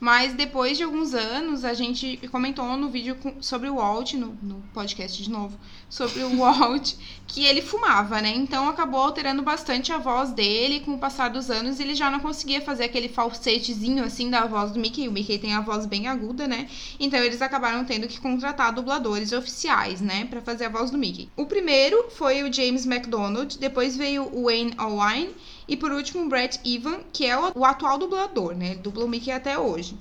Mas 0.00 0.32
depois 0.32 0.76
de 0.76 0.84
alguns 0.84 1.12
anos, 1.12 1.64
a 1.64 1.74
gente 1.74 2.18
comentou 2.30 2.76
no 2.76 2.88
vídeo 2.88 3.16
sobre 3.40 3.68
o 3.68 3.76
Walt, 3.76 4.14
no, 4.14 4.38
no 4.40 4.62
podcast 4.72 5.20
de 5.20 5.28
novo, 5.28 5.58
sobre 5.90 6.22
o 6.22 6.36
Walt, 6.38 6.94
que 7.26 7.44
ele 7.44 7.60
fumava, 7.60 8.20
né? 8.20 8.32
Então 8.34 8.68
acabou 8.68 9.00
alterando 9.00 9.42
bastante 9.42 9.92
a 9.92 9.98
voz 9.98 10.30
dele. 10.30 10.80
Com 10.80 10.94
o 10.94 10.98
passar 10.98 11.30
dos 11.30 11.50
anos, 11.50 11.80
ele 11.80 11.94
já 11.96 12.10
não 12.10 12.20
conseguia 12.20 12.60
fazer 12.60 12.84
aquele 12.84 13.08
falsetezinho 13.08 14.04
assim 14.04 14.30
da 14.30 14.46
voz 14.46 14.70
do 14.70 14.78
Mickey. 14.78 15.08
O 15.08 15.12
Mickey 15.12 15.38
tem 15.38 15.54
a 15.54 15.60
voz 15.60 15.84
bem 15.84 16.06
aguda, 16.06 16.46
né? 16.46 16.68
Então 17.00 17.18
eles 17.18 17.42
acabaram 17.42 17.84
tendo 17.84 18.06
que 18.06 18.20
contratar 18.20 18.72
dubladores 18.72 19.32
oficiais, 19.32 20.00
né? 20.00 20.26
Pra 20.26 20.40
fazer 20.40 20.66
a 20.66 20.70
voz 20.70 20.92
do 20.92 20.98
Mickey. 20.98 21.28
O 21.36 21.46
primeiro 21.46 22.08
foi 22.10 22.44
o 22.44 22.52
James 22.52 22.86
McDonald, 22.86 23.58
depois 23.58 23.96
veio 23.96 24.28
o 24.32 24.44
Wayne 24.44 24.74
Allwine. 24.76 25.34
E 25.68 25.76
por 25.76 25.92
último, 25.92 26.28
Brett 26.28 26.58
Evan, 26.64 27.00
que 27.12 27.26
é 27.26 27.38
o, 27.38 27.52
o 27.54 27.64
atual 27.64 27.98
dublador, 27.98 28.54
né? 28.54 28.70
Ele 28.70 28.80
dubla 28.80 29.04
o 29.04 29.08
Mickey 29.08 29.30
até 29.30 29.58
hoje. 29.58 29.94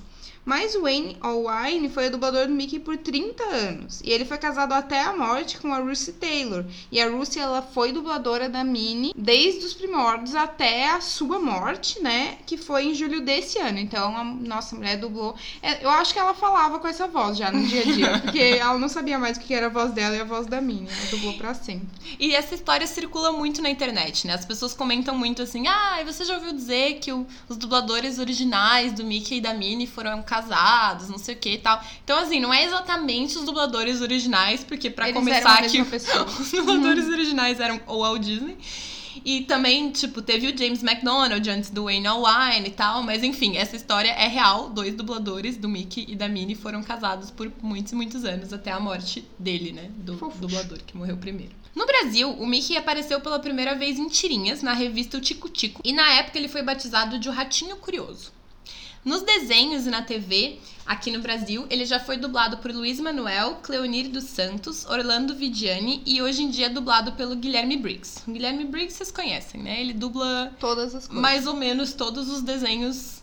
Mas 0.48 0.76
o 0.76 0.84
Wayne 0.84 1.18
Allwine 1.20 1.90
foi 1.90 2.08
o 2.08 2.12
dublador 2.12 2.48
do 2.48 2.54
Mickey 2.54 2.80
por 2.80 2.96
30 2.96 3.44
anos. 3.44 4.00
E 4.02 4.10
ele 4.12 4.24
foi 4.24 4.38
casado 4.38 4.72
até 4.72 5.02
a 5.04 5.14
morte 5.14 5.58
com 5.60 5.74
a 5.74 5.78
Lucy 5.78 6.14
Taylor. 6.14 6.64
E 6.90 7.02
a 7.02 7.06
Lucy, 7.06 7.38
ela 7.38 7.62
foi 7.62 7.92
dubladora 7.92 8.48
da 8.48 8.64
Minnie 8.64 9.14
desde 9.14 9.66
os 9.66 9.74
primórdios 9.74 10.34
até 10.36 10.90
a 10.92 11.02
sua 11.02 11.38
morte, 11.38 12.02
né? 12.02 12.38
Que 12.46 12.56
foi 12.56 12.86
em 12.86 12.96
julho 12.96 13.20
desse 13.20 13.60
ano. 13.60 13.78
Então, 13.78 14.16
a 14.16 14.24
nossa 14.24 14.74
mulher 14.74 14.96
dublou... 14.98 15.36
é, 15.62 15.84
Eu 15.84 15.90
acho 15.90 16.14
que 16.14 16.20
ela 16.20 16.34
falava 16.34 16.80
com 16.80 16.88
essa 16.88 17.10
voz 17.10 17.38
já 17.38 17.52
no 17.52 17.68
dia 17.68 17.82
a 17.82 17.84
dia. 17.84 18.20
Porque 18.24 18.40
ela 18.40 18.80
não 18.80 18.88
sabia 18.88 19.20
mais 19.20 19.36
o 19.36 19.42
que 19.42 19.54
era 19.54 19.66
a 19.66 19.70
voz 19.70 19.92
dela 19.92 20.16
e 20.16 20.22
a 20.22 20.24
voz 20.24 20.48
da 20.48 20.62
Minnie. 20.62 20.88
Ela 20.90 21.12
dublou 21.12 21.34
pra 21.34 21.54
sempre. 21.54 21.90
E 22.18 22.34
essa 22.34 22.56
história 22.56 22.88
circula 22.88 23.34
muito 23.34 23.62
na 23.62 23.70
internet, 23.70 24.26
né? 24.26 24.34
As 24.34 24.46
pessoas 24.46 24.74
comentam 24.74 25.14
muito 25.18 25.42
assim: 25.42 25.68
ah, 25.68 26.02
você 26.06 26.24
já 26.24 26.36
ouviu 26.36 26.54
dizer 26.54 27.00
que 27.00 27.12
os 27.12 27.58
dubladores 27.58 28.18
originais 28.18 28.94
do 28.94 29.04
Mickey 29.04 29.40
e 29.40 29.42
da 29.42 29.54
Minnie 29.54 29.88
foram 29.88 30.24
casados, 30.38 31.10
não 31.10 31.18
sei 31.18 31.36
o 31.36 31.38
que 31.38 31.54
e 31.54 31.57
tal. 31.57 31.81
Então, 32.04 32.19
assim, 32.19 32.39
não 32.39 32.54
é 32.54 32.63
exatamente 32.63 33.38
os 33.38 33.45
dubladores 33.45 34.01
originais, 34.01 34.63
porque 34.63 34.89
pra 34.89 35.10
Eles 35.10 35.18
começar 35.18 35.60
aqui, 35.60 35.81
os 36.39 36.51
dubladores 36.51 37.07
originais 37.07 37.60
eram 37.60 37.80
o 37.88 38.00
Walt 38.00 38.22
Disney. 38.22 38.57
E 39.25 39.42
também, 39.42 39.89
tipo, 39.92 40.22
teve 40.22 40.48
o 40.48 40.57
James 40.57 40.84
McDonald 40.84 41.50
antes 41.50 41.72
do 41.72 41.86
Wayne 41.86 42.06
Allwine 42.06 42.68
e 42.68 42.72
tal. 42.72 43.01
Mas 43.01 43.24
enfim, 43.24 43.57
essa 43.57 43.75
história 43.75 44.10
é 44.10 44.28
real. 44.28 44.69
Dois 44.69 44.94
dubladores, 44.94 45.57
do 45.57 45.68
Mickey 45.68 46.06
e 46.07 46.16
da 46.16 46.30
Minnie, 46.30 46.56
foram 46.56 46.83
casados 46.83 47.31
por 47.31 47.51
muitos 47.62 47.92
e 47.92 47.95
muitos 47.95 48.24
anos, 48.24 48.54
até 48.54 48.72
a 48.72 48.80
morte 48.80 49.28
dele, 49.38 49.72
né? 49.72 49.90
Do 49.98 50.13
dublador 50.40 50.78
que 50.86 50.95
morreu 50.95 51.18
primeiro. 51.18 51.51
No 51.75 51.86
Brasil, 51.86 52.30
o 52.30 52.45
Mickey 52.45 52.78
apareceu 52.78 53.19
pela 53.19 53.40
primeira 53.40 53.75
vez 53.75 53.98
em 53.98 54.07
tirinhas 54.07 54.62
na 54.62 54.74
revista 54.74 55.18
O 55.18 55.22
Tico 55.22 55.50
Tico. 55.50 55.81
E 55.83 55.92
na 55.92 56.10
época 56.13 56.38
ele 56.38 56.48
foi 56.48 56.62
batizado 56.62 57.19
de 57.19 57.28
o 57.28 57.31
Ratinho 57.31 57.75
Curioso. 57.78 58.37
Nos 59.07 59.21
desenhos 59.21 59.88
e 59.88 59.89
na 59.89 60.01
TV, 60.01 60.59
aqui 60.86 61.12
no 61.12 61.21
Brasil, 61.21 61.65
ele 61.69 61.86
já 61.86 61.98
foi 61.98 62.18
dublado 62.18 62.57
por 62.57 62.69
Luiz 62.74 63.00
Manuel, 63.00 63.56
Cleonir 63.63 64.09
dos 64.09 64.25
Santos, 64.25 64.85
Orlando 64.85 65.33
Vidiani 65.33 66.04
e 66.06 66.21
hoje 66.21 66.44
em 66.44 66.49
dia 66.49 66.66
é 66.66 66.69
dublado 66.69 67.14
pelo 67.14 67.33
Guilherme 67.33 67.78
Briggs. 67.78 68.21
O 68.28 68.31
Guilherme 68.33 68.66
Briggs 68.66 68.97
vocês 68.97 69.09
conhecem, 69.09 69.64
né? 69.64 69.80
Ele 69.80 69.94
dubla 69.94 70.52
Todas 70.59 70.94
as 70.94 71.07
coisas. 71.07 71.21
mais 71.21 71.47
ou 71.47 71.56
menos 71.56 71.94
todos 71.94 72.30
os 72.30 72.42
desenhos 72.42 73.17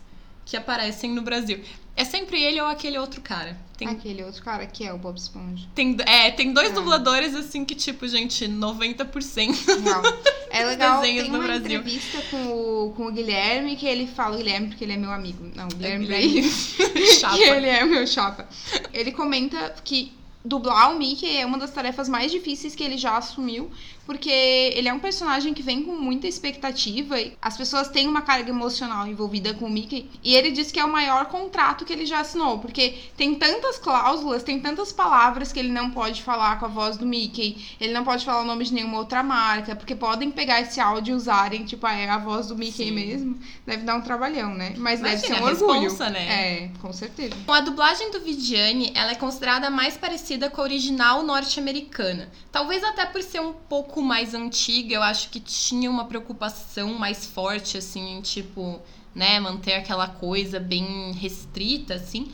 que 0.45 0.57
aparecem 0.57 1.11
no 1.13 1.23
Brasil. 1.23 1.61
É 1.97 2.05
sempre 2.05 2.43
ele 2.43 2.61
ou 2.61 2.67
aquele 2.67 2.99
outro 2.99 3.21
cara. 3.21 3.57
Tem, 3.77 3.87
Aquele 3.89 4.23
outro 4.25 4.43
cara 4.43 4.67
que 4.67 4.85
é 4.85 4.93
o 4.93 4.99
Bob 4.99 5.17
Esponja. 5.17 5.65
tem, 5.75 5.97
é, 6.07 6.31
tem 6.31 6.53
dois 6.53 6.71
Ah. 6.71 6.75
dubladores 6.75 7.35
assim 7.35 7.65
que, 7.65 7.75
tipo, 7.75 8.07
gente, 8.09 8.47
90%. 8.49 9.67
Legal. 9.67 10.03
É 10.55 10.65
legal, 10.65 11.01
tem 11.03 11.21
uma 11.29 11.39
Brasil. 11.41 11.65
entrevista 11.81 12.23
com 12.31 12.47
o, 12.87 12.93
com 12.93 13.07
o 13.07 13.13
Guilherme, 13.13 13.75
que 13.75 13.85
ele 13.87 14.07
fala, 14.07 14.37
Guilherme 14.37 14.69
porque 14.69 14.85
ele 14.85 14.93
é 14.93 14.97
meu 14.97 15.11
amigo. 15.11 15.51
Não, 15.53 15.67
Guilherme 15.67 16.07
Guilherme 16.07 16.31
Reis. 16.41 16.77
Chapa. 17.19 17.35
que 17.37 17.43
ele 17.43 17.67
é 17.67 17.85
meu 17.85 18.07
chapa. 18.07 18.49
Ele 18.93 19.11
comenta 19.11 19.75
que 19.83 20.13
dublar 20.45 20.93
o 20.93 20.99
Mickey 20.99 21.37
é 21.39 21.47
uma 21.47 21.57
das 21.57 21.71
tarefas 21.71 22.09
mais 22.09 22.31
difíceis 22.31 22.75
que 22.75 22.85
ele 22.85 22.99
já 22.99 23.17
assumiu, 23.17 23.71
porque 24.05 24.29
ele 24.31 24.87
é 24.87 24.93
um 24.93 24.99
personagem 24.99 25.55
que 25.55 25.63
vem 25.63 25.83
com 25.83 25.93
muita 25.93 26.27
expectativa 26.27 27.19
e 27.19 27.35
as 27.41 27.57
pessoas 27.57 27.89
têm 27.89 28.07
uma 28.07 28.21
carga 28.21 28.51
emocional 28.51 29.07
envolvida 29.07 29.55
com 29.55 29.65
o 29.65 29.71
Mickey, 29.71 30.11
e 30.23 30.35
ele 30.35 30.51
diz 30.51 30.71
que 30.71 30.79
é 30.79 30.85
o 30.85 30.93
maior 30.93 31.27
contrato 31.27 31.85
que 31.87 31.93
ele 31.93 32.05
já 32.05 32.21
assinou, 32.21 32.59
porque 32.59 32.95
tem 33.17 33.35
tantas 33.35 33.79
cláusulas, 33.79 34.43
tem 34.43 34.61
tantas 34.61 34.93
palavras 34.93 35.51
que 35.51 35.59
ele 35.59 35.73
não 35.73 35.91
pode 35.91 36.23
falar 36.23 36.59
com 36.59 36.67
a 36.67 36.69
voz 36.69 36.99
do 36.99 37.07
Mickey, 37.07 37.77
ele 37.81 37.95
não 37.95 38.05
pode 38.05 38.25
falar 38.25 38.43
o 38.43 38.45
nome 38.45 38.65
de 38.65 38.75
nenhuma 38.75 38.99
outra 38.99 39.23
marca, 39.23 39.75
porque 39.75 39.95
podem 39.95 40.31
pegar 40.31 40.61
esse 40.61 40.79
áudio 40.79 41.13
e 41.13 41.17
usarem, 41.17 41.65
tipo, 41.65 41.87
ah, 41.87 41.95
é 41.95 42.11
a 42.11 42.19
voz 42.19 42.49
do 42.49 42.57
Mickey 42.57 42.89
Sim. 42.89 42.91
mesmo. 42.91 43.39
Deve 43.67 43.85
dar 43.85 43.97
um 43.97 44.03
trabalhão, 44.03 44.55
né? 44.55 44.75
Mas 44.77 45.01
deve 45.01 45.27
Imagina, 45.27 45.37
ser 45.37 45.43
um 45.43 45.47
a 45.47 45.51
orgulho. 45.51 45.81
responsa, 45.81 46.11
né? 46.11 46.65
É, 46.65 46.71
com 46.83 46.93
certeza. 46.93 47.35
Bom, 47.47 47.53
a 47.55 47.61
dublagem 47.61 48.11
do 48.11 48.21
Vidiane, 48.21 48.93
ela 48.95 49.13
é 49.13 49.15
considerada 49.15 49.71
mais 49.71 49.97
parecida 49.97 50.34
com 50.51 50.61
a 50.61 50.65
original 50.65 51.23
norte-americana. 51.23 52.31
Talvez 52.51 52.83
até 52.83 53.07
por 53.07 53.23
ser 53.23 53.41
um 53.41 53.53
pouco 53.53 54.03
mais 54.03 54.35
antiga, 54.35 54.95
eu 54.95 55.03
acho 55.03 55.31
que 55.31 55.41
tinha 55.41 55.91
uma 55.91 56.05
preocupação 56.05 56.95
mais 56.95 57.27
forte, 57.27 57.79
assim, 57.79 58.17
em 58.17 58.21
tipo, 58.21 58.81
né, 59.15 59.39
manter 59.41 59.75
aquela 59.75 60.09
coisa 60.09 60.61
bem 60.61 61.13
restrita, 61.13 61.95
assim. 61.95 62.33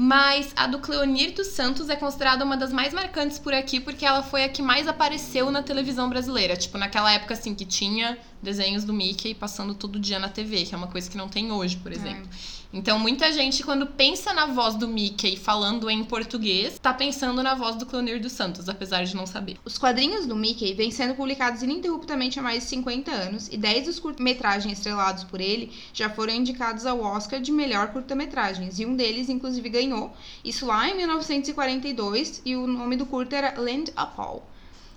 Mas 0.00 0.52
a 0.54 0.68
do 0.68 0.78
Cleonir 0.78 1.34
dos 1.34 1.48
Santos 1.48 1.88
é 1.88 1.96
considerada 1.96 2.44
uma 2.44 2.56
das 2.56 2.72
mais 2.72 2.94
marcantes 2.94 3.36
por 3.36 3.52
aqui, 3.52 3.80
porque 3.80 4.06
ela 4.06 4.22
foi 4.22 4.44
a 4.44 4.48
que 4.48 4.62
mais 4.62 4.86
apareceu 4.86 5.50
na 5.50 5.60
televisão 5.60 6.08
brasileira. 6.08 6.56
Tipo, 6.56 6.78
naquela 6.78 7.12
época, 7.12 7.34
assim, 7.34 7.52
que 7.52 7.64
tinha 7.64 8.16
desenhos 8.42 8.84
do 8.84 8.92
Mickey 8.92 9.34
passando 9.34 9.74
todo 9.74 9.98
dia 9.98 10.18
na 10.18 10.28
TV, 10.28 10.64
que 10.64 10.74
é 10.74 10.78
uma 10.78 10.86
coisa 10.86 11.10
que 11.10 11.16
não 11.16 11.28
tem 11.28 11.50
hoje, 11.52 11.76
por 11.76 11.92
exemplo. 11.92 12.28
Então, 12.70 12.98
muita 12.98 13.32
gente, 13.32 13.64
quando 13.64 13.86
pensa 13.86 14.34
na 14.34 14.44
voz 14.44 14.74
do 14.74 14.86
Mickey 14.86 15.38
falando 15.38 15.88
em 15.88 16.04
português, 16.04 16.78
tá 16.78 16.92
pensando 16.92 17.42
na 17.42 17.54
voz 17.54 17.76
do 17.76 17.86
Clownir 17.86 18.20
dos 18.20 18.32
Santos, 18.32 18.68
apesar 18.68 19.04
de 19.04 19.16
não 19.16 19.24
saber. 19.26 19.56
Os 19.64 19.78
quadrinhos 19.78 20.26
do 20.26 20.36
Mickey 20.36 20.74
vêm 20.74 20.90
sendo 20.90 21.14
publicados 21.14 21.62
ininterruptamente 21.62 22.38
há 22.38 22.42
mais 22.42 22.64
de 22.64 22.68
50 22.68 23.10
anos 23.10 23.48
e 23.48 23.56
10 23.56 23.86
dos 23.86 23.98
curta-metragens 23.98 24.76
estrelados 24.76 25.24
por 25.24 25.40
ele 25.40 25.72
já 25.94 26.10
foram 26.10 26.34
indicados 26.34 26.84
ao 26.84 27.00
Oscar 27.00 27.40
de 27.40 27.50
melhor 27.50 27.88
curta-metragens, 27.88 28.78
e 28.78 28.84
um 28.84 28.94
deles, 28.94 29.30
inclusive, 29.30 29.66
ganhou, 29.70 30.12
isso 30.44 30.66
lá 30.66 30.90
em 30.90 30.96
1942, 30.96 32.42
e 32.44 32.54
o 32.54 32.66
nome 32.66 32.96
do 32.96 33.06
curta 33.06 33.34
era 33.34 33.58
Land 33.58 33.92
Upall. 33.92 34.46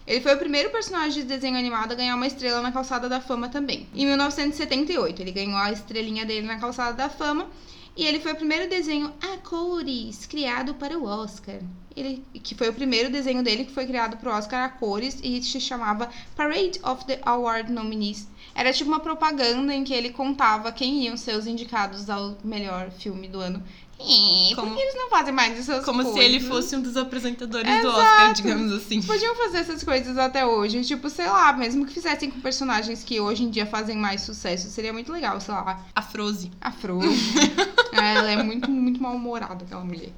Ele 0.08 0.22
foi 0.22 0.34
o 0.34 0.38
primeiro 0.38 0.70
personagem 0.70 1.22
de 1.22 1.28
desenho 1.28 1.58
animado 1.58 1.92
a 1.92 1.96
ganhar 1.96 2.16
uma 2.16 2.28
estrela 2.28 2.62
na 2.62 2.72
Calçada 2.72 3.08
da 3.08 3.22
Fama 3.22 3.50
também. 3.50 3.88
Em 3.94 4.06
1978, 4.06 5.22
ele 5.22 5.32
ganhou 5.32 5.58
a 5.58 5.72
estrelinha 5.72 6.26
dele 6.26 6.48
na 6.48 6.58
Calçada 6.58 6.94
da 6.94 7.10
Fama 7.10 7.48
e 7.96 8.06
ele 8.06 8.20
foi 8.20 8.32
o 8.32 8.36
primeiro 8.36 8.70
desenho 8.70 9.14
a 9.22 9.38
cores 9.38 10.26
criado 10.26 10.74
para 10.76 10.98
o 10.98 11.06
Oscar. 11.06 11.60
Ele, 11.96 12.24
que 12.42 12.56
foi 12.56 12.70
o 12.70 12.74
primeiro 12.74 13.12
desenho 13.12 13.44
dele 13.44 13.66
que 13.66 13.74
foi 13.74 13.86
criado 13.86 14.16
para 14.16 14.34
o 14.34 14.38
Oscar 14.38 14.64
a 14.64 14.70
cores 14.70 15.20
e 15.22 15.44
se 15.44 15.60
chamava 15.60 16.10
Parade 16.36 16.80
of 16.84 17.06
the 17.06 17.20
Award 17.24 17.72
Nominees. 17.72 18.28
Era 18.56 18.72
tipo 18.72 18.90
uma 18.90 19.02
propaganda 19.02 19.74
em 19.74 19.84
que 19.84 19.94
ele 19.94 20.10
contava 20.10 20.72
quem 20.72 21.04
iam 21.04 21.18
ser 21.18 21.36
os 21.36 21.46
indicados 21.46 22.10
ao 22.10 22.38
melhor 22.44 22.92
filme 22.92 23.28
do 23.28 23.40
ano. 23.40 23.62
É, 24.02 24.56
Como- 24.56 24.70
por 24.70 24.76
que 24.78 24.82
eles 24.84 24.96
não 24.96 25.10
fazem 25.10 25.34
mais 25.34 25.58
essas 25.60 25.86
Como 25.86 26.04
coisas? 26.04 26.14
se 26.14 26.20
ele 26.28 26.40
fosse 26.40 26.76
um 26.76 26.82
dos 26.82 26.98
apresentadores 26.98 27.66
do 27.82 27.88
Exato. 27.88 27.98
Oscar, 28.00 28.34
digamos 28.34 28.72
assim. 28.74 29.02
Podiam 29.02 29.36
fazer 29.36 29.60
essas 29.60 29.84
coisas 29.84 30.18
até 30.18 30.46
hoje. 30.46 30.82
Tipo, 30.84 31.10
sei 31.10 31.28
lá, 31.28 31.54
mesmo 31.54 31.86
que 31.86 31.94
fizessem 31.94 32.30
com 32.32 32.40
personagens 32.42 33.04
que 33.04 33.20
hoje 33.20 33.44
em 33.44 33.50
dia 33.50 33.66
fazem 33.66 33.96
mais 33.98 34.22
sucesso, 34.22 34.70
seria 34.70 34.92
muito 34.92 35.12
legal, 35.12 35.40
sei 35.40 35.54
lá. 35.54 35.80
A 35.96 36.02
Frozen. 36.02 36.52
A 36.60 36.72
Frozen. 36.72 37.12
É, 37.94 38.16
ela 38.16 38.32
é 38.32 38.42
muito, 38.42 38.72
muito 38.72 39.04
mal-humorada, 39.04 39.66
aquela 39.66 39.84
mulher. 39.84 40.12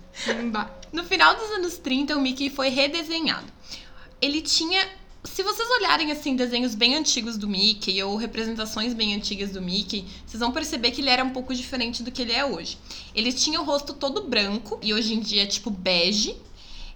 No 0.92 1.04
final 1.04 1.36
dos 1.36 1.50
anos 1.54 1.78
30, 1.80 2.16
o 2.16 2.22
Mickey 2.22 2.52
foi 2.52 2.70
redesenhado. 2.70 3.48
Ele 4.22 4.42
tinha. 4.42 4.88
Se 5.26 5.42
vocês 5.42 5.70
olharem 5.80 6.12
assim 6.12 6.36
desenhos 6.36 6.76
bem 6.76 6.96
antigos 6.96 7.38
do 7.38 7.48
Mickey 7.48 8.04
ou 8.04 8.18
representações 8.18 8.94
bem 8.94 9.16
antigas 9.16 9.52
do 9.52 9.62
Mickey, 9.62 10.06
vocês 10.26 10.40
vão 10.40 10.52
perceber 10.52 10.92
que 10.92 11.00
ele 11.00 11.10
era 11.10 11.24
um 11.24 11.30
pouco 11.30 11.56
diferente 11.56 12.04
do 12.04 12.12
que 12.12 12.22
ele 12.22 12.34
é 12.34 12.46
hoje. 12.46 12.78
Ele 13.16 13.32
tinha 13.32 13.60
o 13.60 13.64
rosto 13.64 13.94
todo 13.94 14.24
branco 14.24 14.78
e 14.82 14.94
hoje 14.94 15.14
em 15.14 15.22
dia 15.22 15.44
é 15.44 15.46
tipo 15.46 15.70
bege. 15.70 16.36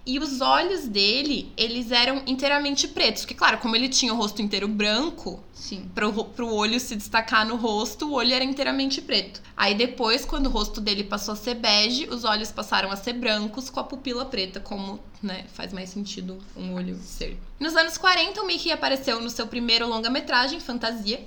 E 0.06 0.18
os 0.18 0.40
olhos 0.40 0.88
dele, 0.88 1.52
eles 1.56 1.90
eram 1.92 2.22
inteiramente 2.26 2.88
pretos. 2.88 3.22
Porque, 3.22 3.34
claro, 3.34 3.58
como 3.58 3.76
ele 3.76 3.88
tinha 3.90 4.12
o 4.14 4.16
rosto 4.16 4.40
inteiro 4.40 4.66
branco, 4.66 5.42
Sim. 5.52 5.90
pro, 5.94 6.10
ro- 6.10 6.24
pro 6.24 6.50
olho 6.50 6.80
se 6.80 6.96
destacar 6.96 7.46
no 7.46 7.56
rosto, 7.56 8.06
o 8.08 8.12
olho 8.14 8.32
era 8.32 8.42
inteiramente 8.44 9.02
preto. 9.02 9.42
Aí 9.56 9.74
depois, 9.74 10.24
quando 10.24 10.46
o 10.46 10.50
rosto 10.50 10.80
dele 10.80 11.04
passou 11.04 11.34
a 11.34 11.36
ser 11.36 11.54
bege, 11.56 12.08
os 12.10 12.24
olhos 12.24 12.50
passaram 12.50 12.90
a 12.90 12.96
ser 12.96 13.12
brancos 13.12 13.68
com 13.68 13.80
a 13.80 13.84
pupila 13.84 14.24
preta, 14.24 14.60
como, 14.60 14.98
né, 15.22 15.44
faz 15.52 15.72
mais 15.74 15.90
sentido 15.90 16.38
um 16.56 16.72
olho 16.74 16.96
ser. 17.02 17.36
Nos 17.60 17.76
anos 17.76 17.98
40, 17.98 18.40
o 18.40 18.46
Mickey 18.46 18.70
apareceu 18.72 19.20
no 19.20 19.28
seu 19.28 19.46
primeiro 19.46 19.86
longa-metragem, 19.86 20.58
Fantasia, 20.60 21.20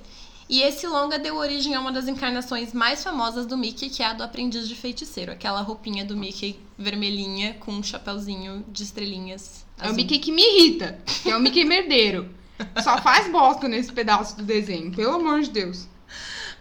e 0.48 0.60
esse 0.60 0.86
longa 0.86 1.18
deu 1.18 1.36
origem 1.36 1.74
a 1.74 1.80
uma 1.80 1.92
das 1.92 2.08
encarnações 2.08 2.72
mais 2.72 3.02
famosas 3.02 3.46
do 3.46 3.56
Mickey, 3.56 3.88
que 3.88 4.02
é 4.02 4.06
a 4.06 4.12
do 4.12 4.22
Aprendiz 4.22 4.68
de 4.68 4.74
Feiticeiro, 4.74 5.32
aquela 5.32 5.62
roupinha 5.62 6.04
do 6.04 6.16
Mickey 6.16 6.58
vermelhinha 6.78 7.54
com 7.54 7.72
um 7.72 7.82
chapéuzinho 7.82 8.64
de 8.68 8.82
estrelinhas. 8.82 9.64
É 9.78 9.82
o 9.82 9.84
azul. 9.86 9.96
Mickey 9.96 10.18
que 10.18 10.32
me 10.32 10.42
irrita. 10.42 10.98
Que 11.22 11.30
é 11.30 11.36
o 11.36 11.40
Mickey 11.40 11.64
merdeiro. 11.64 12.28
Só 12.82 12.98
faz 13.00 13.30
bosta 13.30 13.68
nesse 13.68 13.92
pedaço 13.92 14.36
do 14.36 14.42
desenho, 14.42 14.92
pelo 14.92 15.14
amor 15.14 15.40
de 15.40 15.50
Deus. 15.50 15.88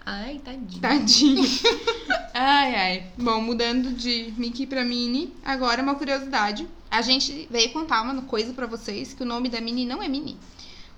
Ai, 0.05 0.41
tadinho. 0.43 0.81
Tadinho. 0.81 1.43
ai, 2.33 2.75
ai. 2.75 3.07
Bom, 3.17 3.39
mudando 3.41 3.91
de 3.93 4.33
Mickey 4.37 4.65
pra 4.65 4.83
Minnie, 4.83 5.33
agora 5.43 5.81
uma 5.81 5.95
curiosidade. 5.95 6.67
A 6.89 7.01
gente 7.01 7.47
veio 7.51 7.71
contar 7.71 8.01
uma 8.01 8.21
coisa 8.23 8.53
pra 8.53 8.65
vocês, 8.65 9.13
que 9.13 9.23
o 9.23 9.25
nome 9.25 9.47
da 9.47 9.61
Minnie 9.61 9.85
não 9.85 10.01
é 10.01 10.07
Minnie. 10.07 10.37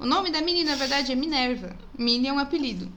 O 0.03 0.05
nome 0.05 0.29
da 0.29 0.41
Minnie, 0.41 0.65
na 0.65 0.75
verdade, 0.75 1.13
é 1.13 1.15
Minerva. 1.15 1.74
Minnie 1.98 2.27
é 2.27 2.33
um 2.33 2.38
apelido. 2.38 2.91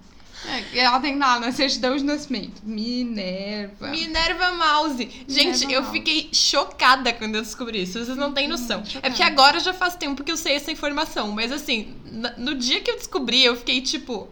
É, 0.45 0.81
ela 0.81 0.99
tem 0.99 1.17
lá 1.17 1.39
na 1.39 1.53
certidão 1.53 1.97
de 1.97 2.03
nascimento. 2.03 2.61
Minerva. 2.65 3.89
Minerva 3.89 4.51
Mouse. 4.53 5.09
Gente, 5.29 5.61
Minerva 5.61 5.73
eu 5.73 5.83
Mouse. 5.83 5.97
fiquei 5.97 6.29
chocada 6.33 7.13
quando 7.13 7.37
eu 7.37 7.43
descobri 7.43 7.83
isso. 7.83 7.93
Vocês 8.05 8.19
não 8.19 8.33
têm 8.33 8.49
noção. 8.49 8.85
chocada. 8.85 9.07
É 9.07 9.11
porque 9.11 9.23
agora 9.23 9.61
já 9.61 9.73
faz 9.73 9.95
tempo 9.95 10.25
que 10.25 10.33
eu 10.33 10.37
sei 10.37 10.57
essa 10.57 10.73
informação. 10.73 11.31
Mas 11.31 11.53
assim, 11.53 11.95
no 12.37 12.57
dia 12.57 12.81
que 12.81 12.91
eu 12.91 12.97
descobri, 12.97 13.45
eu 13.45 13.55
fiquei 13.57 13.81
tipo. 13.81 14.29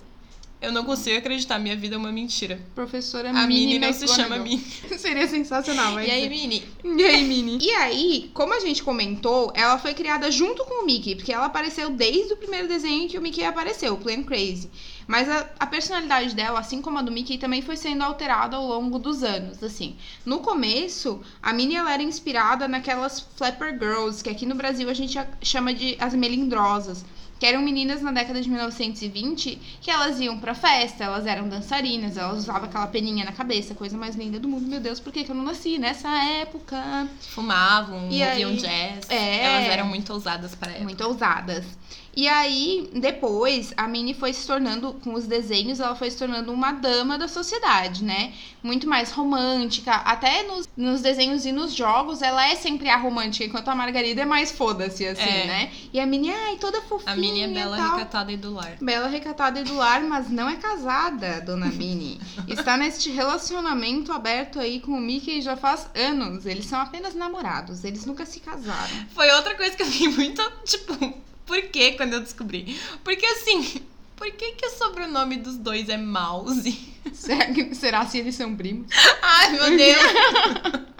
Eu 0.64 0.72
não 0.72 0.84
consigo 0.84 1.18
acreditar, 1.18 1.58
minha 1.58 1.76
vida 1.76 1.94
é 1.94 1.98
uma 1.98 2.10
mentira. 2.10 2.58
Professora 2.74 3.28
A 3.28 3.46
Minnie 3.46 3.66
Minnie 3.66 3.78
não 3.78 3.92
se 3.92 4.08
chama. 4.08 4.38
Minnie. 4.38 4.64
Seria 4.96 5.28
sensacional, 5.28 5.92
mas... 5.92 6.08
E 6.08 6.10
aí, 6.10 6.28
Minnie? 6.28 6.64
E 6.82 7.04
aí, 7.04 7.24
Minnie? 7.24 7.58
E 7.64 7.70
aí, 7.70 8.30
como 8.32 8.54
a 8.54 8.60
gente 8.60 8.82
comentou, 8.82 9.52
ela 9.54 9.78
foi 9.78 9.92
criada 9.92 10.30
junto 10.30 10.64
com 10.64 10.82
o 10.82 10.86
Mickey, 10.86 11.16
porque 11.16 11.32
ela 11.32 11.46
apareceu 11.46 11.90
desde 11.90 12.32
o 12.32 12.36
primeiro 12.36 12.66
desenho 12.66 13.08
que 13.08 13.18
o 13.18 13.22
Mickey 13.22 13.44
apareceu, 13.44 13.94
o 13.94 13.98
Plain 13.98 14.22
Crazy. 14.22 14.70
Mas 15.06 15.28
a, 15.28 15.50
a 15.58 15.66
personalidade 15.66 16.34
dela, 16.34 16.60
assim 16.60 16.80
como 16.80 16.98
a 16.98 17.02
do 17.02 17.12
Mickey, 17.12 17.36
também 17.36 17.60
foi 17.60 17.76
sendo 17.76 18.02
alterada 18.02 18.56
ao 18.56 18.66
longo 18.66 18.98
dos 18.98 19.22
anos, 19.22 19.62
assim. 19.62 19.96
No 20.24 20.40
começo, 20.40 21.20
a 21.42 21.52
Minnie 21.52 21.76
ela 21.76 21.92
era 21.92 22.02
inspirada 22.02 22.66
naquelas 22.66 23.20
Flapper 23.36 23.78
Girls, 23.78 24.22
que 24.24 24.30
aqui 24.30 24.46
no 24.46 24.54
Brasil 24.54 24.88
a 24.88 24.94
gente 24.94 25.18
chama 25.42 25.74
de 25.74 25.96
as 26.00 26.14
melindrosas. 26.14 27.04
Que 27.44 27.48
eram 27.48 27.60
meninas 27.60 28.00
na 28.00 28.10
década 28.10 28.40
de 28.40 28.48
1920 28.48 29.58
que 29.82 29.90
elas 29.90 30.18
iam 30.18 30.38
pra 30.38 30.54
festa, 30.54 31.04
elas 31.04 31.26
eram 31.26 31.46
dançarinas, 31.46 32.16
elas 32.16 32.38
usavam 32.38 32.64
aquela 32.64 32.86
peninha 32.86 33.22
na 33.22 33.32
cabeça, 33.32 33.74
coisa 33.74 33.98
mais 33.98 34.16
linda 34.16 34.40
do 34.40 34.48
mundo. 34.48 34.66
Meu 34.66 34.80
Deus, 34.80 34.98
por 34.98 35.12
que, 35.12 35.24
que 35.24 35.30
eu 35.30 35.34
não 35.34 35.44
nasci 35.44 35.76
nessa 35.76 36.08
época? 36.40 37.06
Fumavam, 37.20 38.08
E 38.10 38.24
ouviam 38.24 38.48
aí- 38.48 38.56
jazz. 38.56 39.10
É. 39.10 39.44
Elas 39.44 39.68
eram 39.68 39.86
muito 39.86 40.10
ousadas 40.10 40.54
para 40.54 40.70
época. 40.70 40.84
Muito 40.84 41.04
ousadas. 41.04 41.66
E 42.16 42.28
aí, 42.28 42.88
depois, 42.94 43.72
a 43.76 43.88
Minnie 43.88 44.14
foi 44.14 44.32
se 44.32 44.46
tornando, 44.46 44.94
com 45.02 45.14
os 45.14 45.26
desenhos, 45.26 45.80
ela 45.80 45.96
foi 45.96 46.10
se 46.10 46.16
tornando 46.16 46.52
uma 46.52 46.72
dama 46.72 47.18
da 47.18 47.26
sociedade, 47.26 48.04
né? 48.04 48.32
Muito 48.62 48.88
mais 48.88 49.10
romântica. 49.10 49.92
Até 49.92 50.42
nos, 50.44 50.68
nos 50.76 51.02
desenhos 51.02 51.44
e 51.44 51.52
nos 51.52 51.74
jogos, 51.74 52.22
ela 52.22 52.46
é 52.46 52.54
sempre 52.54 52.88
a 52.88 52.96
romântica, 52.96 53.44
enquanto 53.44 53.68
a 53.68 53.74
Margarida 53.74 54.22
é 54.22 54.24
mais 54.24 54.52
foda-se, 54.52 55.06
assim, 55.06 55.22
É. 55.22 55.46
né? 55.46 55.72
E 55.92 55.98
a 56.00 56.06
Minnie, 56.06 56.32
ai, 56.32 56.56
toda 56.56 56.80
fofinha. 56.82 57.12
A 57.12 57.16
Minnie 57.16 57.42
é 57.42 57.48
bela, 57.48 57.76
tal. 57.76 57.96
recatada 57.96 58.32
e 58.32 58.36
do 58.36 58.54
lar. 58.54 58.76
Bela, 58.80 59.08
recatada 59.08 59.60
e 59.60 59.64
do 59.64 59.74
lar, 59.74 60.02
mas 60.02 60.30
não 60.30 60.48
é 60.48 60.56
casada, 60.56 61.40
dona 61.40 61.66
Minnie. 61.66 62.20
Está 62.48 62.76
neste 62.76 63.10
relacionamento 63.10 64.12
aberto 64.12 64.60
aí 64.60 64.80
com 64.80 64.92
o 64.92 65.00
Mickey 65.00 65.40
já 65.42 65.56
faz 65.56 65.88
anos. 65.94 66.46
Eles 66.46 66.66
são 66.66 66.80
apenas 66.80 67.14
namorados, 67.14 67.84
eles 67.84 68.06
nunca 68.06 68.24
se 68.24 68.40
casaram. 68.40 68.94
Foi 69.14 69.30
outra 69.32 69.54
coisa 69.56 69.74
que 69.76 69.82
eu 69.82 69.86
fiquei 69.86 70.08
muito, 70.08 70.42
tipo, 70.64 71.14
por 71.46 71.60
que 71.62 71.92
quando 71.92 72.14
eu 72.14 72.20
descobri? 72.20 72.78
Porque 73.02 73.24
assim, 73.26 73.82
por 74.16 74.30
que 74.32 74.52
que 74.52 74.66
o 74.66 74.70
sobrenome 74.70 75.36
dos 75.36 75.56
dois 75.56 75.88
é 75.88 75.96
Mouse? 75.96 76.92
Será, 77.12 77.46
que- 77.52 77.74
será 77.74 78.06
se 78.06 78.18
eles 78.18 78.34
são 78.34 78.54
primos? 78.56 78.86
Ai, 79.22 79.52
meu 79.52 79.76
Deus. 79.76 80.84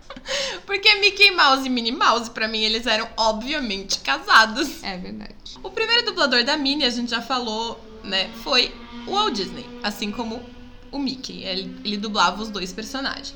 Porque 0.67 0.95
Mickey 0.97 1.31
Mouse 1.33 1.67
e 1.67 1.71
Minnie 1.71 1.93
Mouse, 1.93 2.31
pra 2.31 2.49
mim, 2.49 2.61
eles 2.63 2.87
eram 2.87 3.09
obviamente 3.17 3.99
casados. 3.99 4.83
É 4.83 4.97
verdade. 4.97 5.35
O 5.63 5.71
primeiro 5.71 6.07
dublador 6.07 6.45
da 6.45 6.57
Minnie, 6.57 6.87
a 6.87 6.91
gente 6.91 7.11
já 7.11 7.21
falou, 7.21 7.79
né, 8.03 8.31
foi 8.43 8.75
o 9.07 9.13
Walt 9.13 9.35
Disney, 9.35 9.67
assim 9.83 10.11
como 10.11 10.43
o 10.91 10.99
Mickey. 10.99 11.43
Ele, 11.45 11.75
ele 11.85 11.97
dublava 11.99 12.43
os 12.43 12.49
dois 12.49 12.73
personagens. 12.73 13.35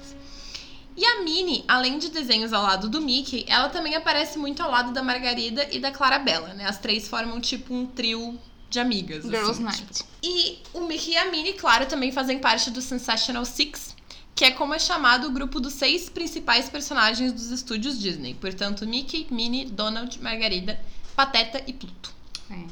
E 0.98 1.04
a 1.04 1.22
Minnie, 1.22 1.64
além 1.68 1.96
de 1.96 2.08
desenhos 2.08 2.52
ao 2.52 2.60
lado 2.60 2.88
do 2.88 3.00
Mickey, 3.00 3.44
ela 3.46 3.68
também 3.68 3.94
aparece 3.94 4.36
muito 4.36 4.60
ao 4.60 4.68
lado 4.68 4.92
da 4.92 5.00
Margarida 5.00 5.68
e 5.70 5.78
da 5.78 5.92
Clarabella, 5.92 6.54
né? 6.54 6.66
As 6.66 6.76
três 6.76 7.06
formam 7.06 7.40
tipo 7.40 7.72
um 7.72 7.86
trio 7.86 8.36
de 8.68 8.80
amigas. 8.80 9.22
Girls 9.24 9.50
assim, 9.52 9.62
Night. 9.62 10.04
e 10.20 10.58
o 10.74 10.80
Mickey 10.88 11.12
e 11.12 11.16
a 11.16 11.30
Minnie, 11.30 11.52
claro, 11.52 11.86
também 11.86 12.10
fazem 12.10 12.40
parte 12.40 12.72
do 12.72 12.82
Sensational 12.82 13.44
Six, 13.44 13.94
que 14.34 14.44
é 14.44 14.50
como 14.50 14.74
é 14.74 14.78
chamado 14.80 15.28
o 15.28 15.30
grupo 15.30 15.60
dos 15.60 15.74
seis 15.74 16.08
principais 16.10 16.68
personagens 16.68 17.32
dos 17.32 17.52
estúdios 17.52 17.96
Disney. 17.96 18.34
Portanto, 18.34 18.84
Mickey, 18.84 19.28
Minnie, 19.30 19.66
Donald, 19.66 20.20
Margarida, 20.20 20.80
Pateta 21.14 21.62
e 21.64 21.72
Pluto. 21.72 22.12
É. 22.50 22.64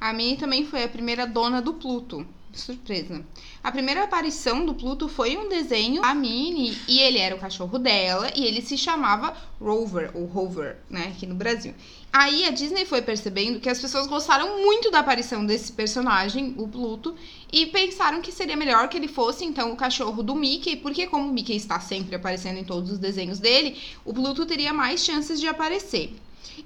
A 0.00 0.12
Minnie 0.12 0.36
também 0.36 0.66
foi 0.66 0.82
a 0.82 0.88
primeira 0.88 1.24
dona 1.24 1.62
do 1.62 1.74
Pluto. 1.74 2.26
Surpresa. 2.52 3.24
A 3.62 3.70
primeira 3.70 4.04
aparição 4.04 4.64
do 4.64 4.72
Pluto 4.72 5.06
foi 5.06 5.36
um 5.36 5.46
desenho 5.46 6.00
da 6.00 6.14
Minnie 6.14 6.78
e 6.88 6.98
ele 6.98 7.18
era 7.18 7.36
o 7.36 7.38
cachorro 7.38 7.78
dela 7.78 8.30
e 8.34 8.46
ele 8.46 8.62
se 8.62 8.78
chamava 8.78 9.36
Rover, 9.60 10.10
ou 10.14 10.24
Rover, 10.24 10.78
né, 10.88 11.12
aqui 11.14 11.26
no 11.26 11.34
Brasil. 11.34 11.74
Aí 12.10 12.46
a 12.46 12.50
Disney 12.50 12.86
foi 12.86 13.02
percebendo 13.02 13.60
que 13.60 13.68
as 13.68 13.78
pessoas 13.78 14.06
gostaram 14.06 14.62
muito 14.64 14.90
da 14.90 15.00
aparição 15.00 15.44
desse 15.44 15.72
personagem, 15.72 16.54
o 16.56 16.66
Pluto, 16.66 17.14
e 17.52 17.66
pensaram 17.66 18.22
que 18.22 18.32
seria 18.32 18.56
melhor 18.56 18.88
que 18.88 18.96
ele 18.96 19.08
fosse 19.08 19.44
então 19.44 19.70
o 19.72 19.76
cachorro 19.76 20.22
do 20.22 20.34
Mickey, 20.34 20.76
porque 20.76 21.06
como 21.06 21.28
o 21.28 21.32
Mickey 21.32 21.54
está 21.54 21.78
sempre 21.80 22.16
aparecendo 22.16 22.58
em 22.58 22.64
todos 22.64 22.90
os 22.90 22.98
desenhos 22.98 23.38
dele, 23.38 23.76
o 24.06 24.14
Pluto 24.14 24.46
teria 24.46 24.72
mais 24.72 25.04
chances 25.04 25.38
de 25.38 25.46
aparecer. 25.46 26.14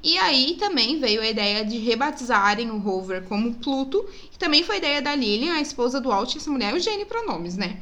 E 0.02 0.18
aí 0.18 0.56
também 0.58 0.98
veio 0.98 1.20
a 1.20 1.28
ideia 1.28 1.64
de 1.64 1.78
rebatizarem 1.78 2.70
o 2.70 2.78
rover 2.78 3.22
como 3.24 3.54
Pluto, 3.54 4.04
que 4.30 4.38
também 4.38 4.62
foi 4.62 4.76
ideia 4.76 5.00
da 5.00 5.14
Lilian, 5.14 5.54
a 5.54 5.60
esposa 5.60 6.00
do 6.00 6.08
Walt, 6.10 6.36
essa 6.36 6.50
mulher 6.50 6.72
é 6.72 6.76
o 6.76 6.80
gênio 6.80 7.06
pronomes, 7.06 7.56
né? 7.56 7.80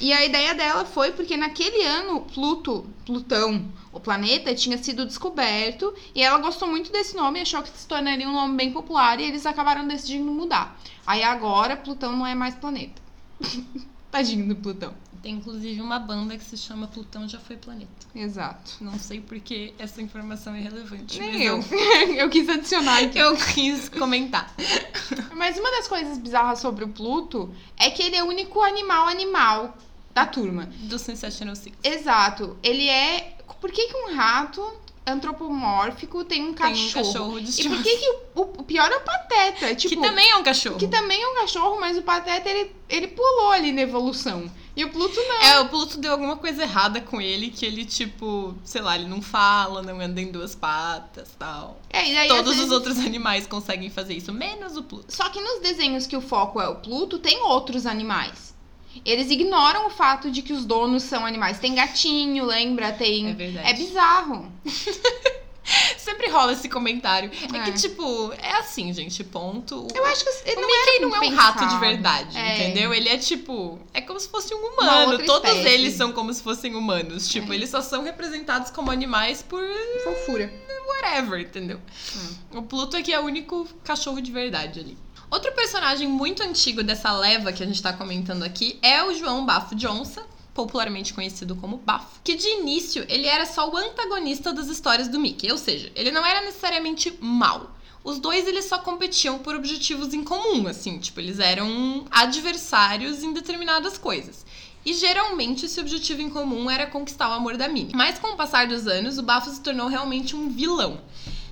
E 0.00 0.12
a 0.12 0.24
ideia 0.24 0.54
dela 0.54 0.84
foi 0.84 1.12
porque 1.12 1.36
naquele 1.36 1.82
ano 1.84 2.22
Pluto, 2.22 2.86
Plutão, 3.04 3.70
o 3.92 4.00
planeta 4.00 4.54
tinha 4.54 4.78
sido 4.82 5.04
descoberto 5.04 5.94
e 6.14 6.22
ela 6.22 6.38
gostou 6.38 6.66
muito 6.66 6.90
desse 6.90 7.14
nome, 7.14 7.40
achou 7.40 7.62
que 7.62 7.68
se 7.68 7.86
tornaria 7.86 8.28
um 8.28 8.32
nome 8.32 8.56
bem 8.56 8.72
popular 8.72 9.20
e 9.20 9.24
eles 9.24 9.44
acabaram 9.44 9.86
decidindo 9.86 10.30
mudar. 10.32 10.80
Aí 11.06 11.22
agora 11.22 11.76
Plutão 11.76 12.16
não 12.16 12.26
é 12.26 12.34
mais 12.34 12.54
planeta. 12.54 13.00
Tadinho 14.10 14.48
do 14.48 14.56
Plutão. 14.56 14.94
Tem 15.24 15.32
inclusive 15.32 15.80
uma 15.80 15.98
banda 15.98 16.36
que 16.36 16.44
se 16.44 16.54
chama 16.54 16.86
Plutão 16.86 17.26
Já 17.26 17.38
Foi 17.38 17.56
Planeta. 17.56 17.88
Exato. 18.14 18.72
Não 18.82 18.98
sei 18.98 19.22
porque 19.22 19.72
essa 19.78 20.02
informação 20.02 20.54
é 20.54 20.60
relevante. 20.60 21.18
Nem 21.18 21.42
eu. 21.42 21.64
eu 22.14 22.28
quis 22.28 22.46
adicionar 22.46 23.02
aqui. 23.02 23.18
Eu 23.18 23.34
quis 23.34 23.88
comentar. 23.88 24.54
Mas 25.34 25.58
uma 25.58 25.70
das 25.70 25.88
coisas 25.88 26.18
bizarras 26.18 26.58
sobre 26.58 26.84
o 26.84 26.88
Pluto 26.88 27.50
é 27.78 27.88
que 27.88 28.02
ele 28.02 28.16
é 28.16 28.22
o 28.22 28.26
único 28.26 28.60
animal 28.60 29.08
animal 29.08 29.74
da 30.12 30.26
turma. 30.26 30.68
Do 30.80 30.98
Sensational 30.98 31.56
Six. 31.56 31.74
Exato. 31.82 32.58
Ele 32.62 32.86
é. 32.86 33.38
Por 33.62 33.72
que, 33.72 33.86
que 33.86 33.96
um 33.96 34.14
rato 34.14 34.62
antropomórfico 35.06 36.22
tem 36.26 36.42
um 36.42 36.52
Tem 36.52 36.70
um 36.70 36.90
cachorro? 36.90 37.06
cachorro 37.06 37.40
de 37.40 37.62
E 37.62 37.68
por 37.70 37.82
que, 37.82 37.96
que 37.96 38.10
o, 38.34 38.42
o 38.42 38.62
pior 38.62 38.92
é 38.92 38.96
o 38.96 39.00
pateta? 39.00 39.74
Tipo, 39.74 39.94
Que 40.02 40.06
também 40.06 40.30
é 40.30 40.36
um 40.36 40.42
cachorro. 40.42 40.76
que 40.76 40.88
também 40.88 41.22
é 41.22 41.28
um 41.28 41.34
cachorro, 41.36 41.80
mas 41.80 41.96
o 41.96 42.02
pateta 42.02 42.46
ele, 42.50 42.70
ele 42.90 43.06
pulou 43.08 43.52
ali 43.52 43.72
na 43.72 43.80
evolução. 43.80 44.50
E 44.76 44.84
o 44.84 44.90
Pluto 44.90 45.14
não. 45.16 45.40
É, 45.42 45.60
o 45.60 45.68
Pluto 45.68 45.98
deu 45.98 46.10
alguma 46.12 46.36
coisa 46.36 46.62
errada 46.62 47.00
com 47.00 47.20
ele, 47.20 47.48
que 47.50 47.64
ele, 47.64 47.84
tipo, 47.84 48.54
sei 48.64 48.80
lá, 48.82 48.96
ele 48.96 49.06
não 49.06 49.22
fala, 49.22 49.82
não 49.82 50.00
anda 50.00 50.20
em 50.20 50.32
duas 50.32 50.54
patas 50.54 51.28
tal. 51.38 51.80
É, 51.90 52.10
e 52.10 52.16
aí, 52.16 52.28
Todos 52.28 52.42
às 52.44 52.48
os 52.50 52.56
vezes- 52.56 52.72
outros 52.72 52.98
animais 52.98 53.46
conseguem 53.46 53.88
fazer 53.88 54.14
isso, 54.14 54.32
menos 54.32 54.76
o 54.76 54.82
Pluto. 54.82 55.14
Só 55.14 55.28
que 55.28 55.40
nos 55.40 55.60
desenhos 55.60 56.06
que 56.08 56.16
o 56.16 56.20
foco 56.20 56.60
é 56.60 56.68
o 56.68 56.76
Pluto, 56.76 57.18
tem 57.20 57.40
outros 57.42 57.86
animais. 57.86 58.52
Eles 59.04 59.30
ignoram 59.30 59.86
o 59.86 59.90
fato 59.90 60.30
de 60.30 60.40
que 60.42 60.52
os 60.52 60.64
donos 60.64 61.02
são 61.04 61.24
animais. 61.26 61.58
Tem 61.58 61.74
gatinho, 61.74 62.44
lembra? 62.44 62.92
Tem. 62.92 63.28
É 63.30 63.32
verdade. 63.32 63.68
É 63.68 63.72
bizarro. 63.74 64.52
Sempre 65.96 66.28
rola 66.28 66.52
esse 66.52 66.68
comentário. 66.68 67.30
É, 67.52 67.56
É. 67.58 67.62
que, 67.64 67.72
tipo, 67.72 68.32
é 68.38 68.52
assim, 68.58 68.92
gente, 68.92 69.24
ponto. 69.24 69.88
Eu 69.94 70.04
acho 70.06 70.24
que 70.24 70.30
ele 70.50 70.56
o 70.56 70.60
não 70.60 70.68
Mickey 70.68 70.90
era 70.96 71.06
não 71.08 71.16
é 71.16 71.20
um 71.28 71.34
rato 71.34 71.66
de 71.66 71.78
verdade, 71.78 72.36
É. 72.36 72.54
entendeu? 72.68 72.92
Ele 72.92 73.08
é 73.08 73.16
tipo. 73.16 73.78
É 73.92 74.00
como 74.00 74.20
se 74.20 74.28
fosse 74.28 74.54
um 74.54 74.58
Uma 74.58 74.72
humano. 74.72 75.24
Todos 75.24 75.48
espécie. 75.50 75.68
eles 75.74 75.94
são 75.94 76.12
como 76.12 76.32
se 76.32 76.42
fossem 76.42 76.74
humanos. 76.74 77.28
Tipo, 77.28 77.52
É. 77.52 77.56
eles 77.56 77.70
só 77.70 77.80
são 77.80 78.02
representados 78.02 78.70
como 78.70 78.90
animais 78.90 79.42
por 79.42 79.62
Fofura. 80.04 80.52
whatever, 80.86 81.40
entendeu? 81.40 81.80
O 82.52 82.62
Pluto 82.62 82.96
aqui 82.96 83.12
é 83.12 83.18
o 83.18 83.24
único 83.24 83.66
cachorro 83.82 84.20
de 84.20 84.30
verdade 84.30 84.80
ali. 84.80 84.98
Outro 85.30 85.50
personagem 85.52 86.06
muito 86.06 86.42
antigo 86.42 86.82
dessa 86.82 87.10
leva 87.12 87.52
que 87.52 87.62
a 87.62 87.66
gente 87.66 87.82
tá 87.82 87.92
comentando 87.92 88.42
aqui 88.42 88.78
é 88.82 89.02
o 89.02 89.14
João 89.14 89.44
Bafo 89.46 89.74
Johnson, 89.74 90.22
popularmente 90.54 91.12
conhecido 91.12 91.56
como 91.56 91.78
Bafo, 91.78 92.20
que 92.22 92.36
de 92.36 92.46
início 92.46 93.04
ele 93.08 93.26
era 93.26 93.44
só 93.44 93.68
o 93.68 93.76
antagonista 93.76 94.52
das 94.52 94.68
histórias 94.68 95.08
do 95.08 95.18
Mickey, 95.18 95.50
ou 95.50 95.58
seja, 95.58 95.90
ele 95.96 96.12
não 96.12 96.24
era 96.24 96.40
necessariamente 96.42 97.12
mal. 97.20 97.76
Os 98.04 98.18
dois 98.18 98.46
eles 98.46 98.66
só 98.66 98.78
competiam 98.78 99.38
por 99.38 99.56
objetivos 99.56 100.14
em 100.14 100.22
comum, 100.22 100.66
assim, 100.68 100.98
tipo, 100.98 101.20
eles 101.20 101.38
eram 101.38 102.04
adversários 102.10 103.22
em 103.22 103.32
determinadas 103.32 103.98
coisas. 103.98 104.44
E 104.84 104.92
geralmente 104.92 105.64
esse 105.64 105.80
objetivo 105.80 106.20
em 106.20 106.28
comum 106.28 106.70
era 106.70 106.86
conquistar 106.86 107.30
o 107.30 107.32
amor 107.32 107.56
da 107.56 107.66
Minnie. 107.66 107.94
Mas 107.94 108.18
com 108.18 108.28
o 108.28 108.36
passar 108.36 108.66
dos 108.66 108.86
anos, 108.86 109.16
o 109.16 109.22
Bafo 109.22 109.50
se 109.50 109.60
tornou 109.60 109.88
realmente 109.88 110.36
um 110.36 110.50
vilão. 110.50 111.00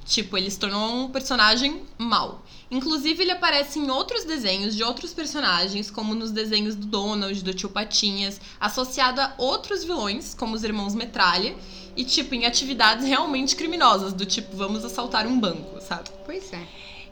Tipo, 0.05 0.37
ele 0.37 0.51
se 0.51 0.59
tornou 0.59 1.05
um 1.05 1.09
personagem 1.09 1.83
mau. 1.97 2.45
Inclusive, 2.73 3.23
ele 3.23 3.33
aparece 3.33 3.79
em 3.79 3.91
outros 3.91 4.25
desenhos 4.25 4.75
de 4.75 4.83
outros 4.83 5.13
personagens, 5.13 5.91
como 5.91 6.15
nos 6.15 6.31
desenhos 6.31 6.75
do 6.75 6.87
Donald, 6.87 7.45
do 7.45 7.53
Tio 7.53 7.69
Patinhas, 7.69 8.41
associado 8.59 9.21
a 9.21 9.35
outros 9.37 9.85
vilões, 9.85 10.33
como 10.33 10.55
os 10.55 10.65
irmãos 10.65 10.95
Metralha, 10.95 11.55
e, 11.95 12.03
tipo, 12.03 12.35
em 12.35 12.47
atividades 12.47 13.07
realmente 13.07 13.55
criminosas, 13.55 14.15
do 14.15 14.25
tipo, 14.25 14.57
vamos 14.57 14.87
assaltar 14.87 15.27
um 15.27 15.39
banco, 15.39 15.83
sabe? 15.83 16.09
Pois 16.25 16.51
é. 16.51 16.67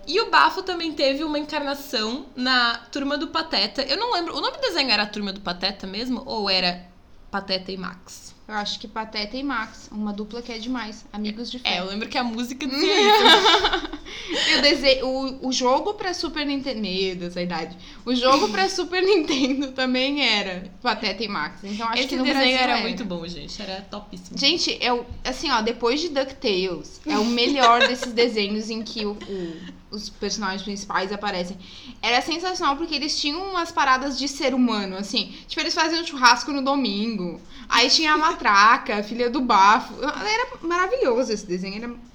E 0.06 0.18
o 0.22 0.30
Bafo 0.30 0.62
também 0.62 0.94
teve 0.94 1.22
uma 1.24 1.38
encarnação 1.38 2.24
na 2.34 2.78
Turma 2.90 3.18
do 3.18 3.28
Pateta. 3.28 3.82
Eu 3.82 3.98
não 3.98 4.14
lembro, 4.14 4.34
o 4.34 4.40
nome 4.40 4.56
do 4.56 4.62
desenho 4.62 4.90
era 4.90 5.04
Turma 5.04 5.30
do 5.30 5.42
Pateta 5.42 5.86
mesmo? 5.86 6.22
Ou 6.24 6.48
era 6.48 6.88
Pateta 7.30 7.70
e 7.70 7.76
Max? 7.76 8.34
Eu 8.48 8.54
acho 8.54 8.80
que 8.80 8.88
Pateta 8.88 9.36
e 9.36 9.42
Max, 9.42 9.90
uma 9.92 10.12
dupla 10.12 10.40
que 10.40 10.50
é 10.50 10.58
demais. 10.58 11.04
Amigos 11.12 11.50
de 11.50 11.58
fé. 11.58 11.76
É, 11.76 11.80
eu 11.80 11.84
lembro 11.84 12.08
que 12.08 12.16
a 12.16 12.24
música 12.24 12.66
dizia 12.66 13.00
isso. 13.00 13.86
E 14.28 14.54
o, 14.58 14.62
dese... 14.62 15.02
o, 15.02 15.48
o 15.48 15.52
jogo 15.52 15.94
pra 15.94 16.12
Super 16.14 16.46
Nintendo. 16.46 16.80
Meu 16.80 17.16
Deus, 17.16 17.36
a 17.36 17.42
idade. 17.42 17.76
O 18.04 18.14
jogo 18.14 18.48
pra 18.48 18.68
Super 18.68 19.02
Nintendo 19.02 19.72
também 19.72 20.22
era 20.26 20.70
Pateta 20.82 21.22
e 21.24 21.28
Max. 21.28 21.60
Então 21.64 21.86
acho 21.88 21.98
Esse 22.00 22.08
que 22.08 22.16
no 22.16 22.24
desenho 22.24 22.42
Brasil 22.44 22.58
era 22.58 22.72
era 22.72 22.82
muito 22.82 23.04
bom, 23.04 23.26
gente. 23.26 23.60
Era 23.60 23.80
topíssimo. 23.82 24.38
Gente, 24.38 24.76
eu, 24.80 25.06
assim, 25.24 25.50
ó, 25.50 25.60
depois 25.60 26.00
de 26.00 26.08
DuckTales, 26.10 27.00
é 27.06 27.18
o 27.18 27.24
melhor 27.24 27.80
desses 27.86 28.12
desenhos 28.12 28.70
em 28.70 28.82
que 28.82 29.04
o- 29.04 29.12
o- 29.28 29.80
os 29.96 30.08
personagens 30.08 30.62
principais 30.62 31.12
aparecem. 31.12 31.56
Era 32.00 32.20
sensacional 32.22 32.76
porque 32.76 32.94
eles 32.94 33.18
tinham 33.20 33.42
umas 33.50 33.72
paradas 33.72 34.16
de 34.18 34.28
ser 34.28 34.54
humano, 34.54 34.96
assim. 34.96 35.34
Tipo, 35.48 35.60
eles 35.62 35.74
faziam 35.74 36.04
churrasco 36.06 36.52
no 36.52 36.62
domingo. 36.62 37.40
Aí 37.68 37.88
tinha 37.90 38.12
a 38.12 38.18
matraca, 38.18 38.96
a 38.98 39.02
filha 39.02 39.28
do 39.28 39.40
bafo. 39.40 39.94
Era 40.02 40.48
maravilhoso 40.62 41.32
esse 41.32 41.44
desenho, 41.46 41.76
era. 41.76 42.09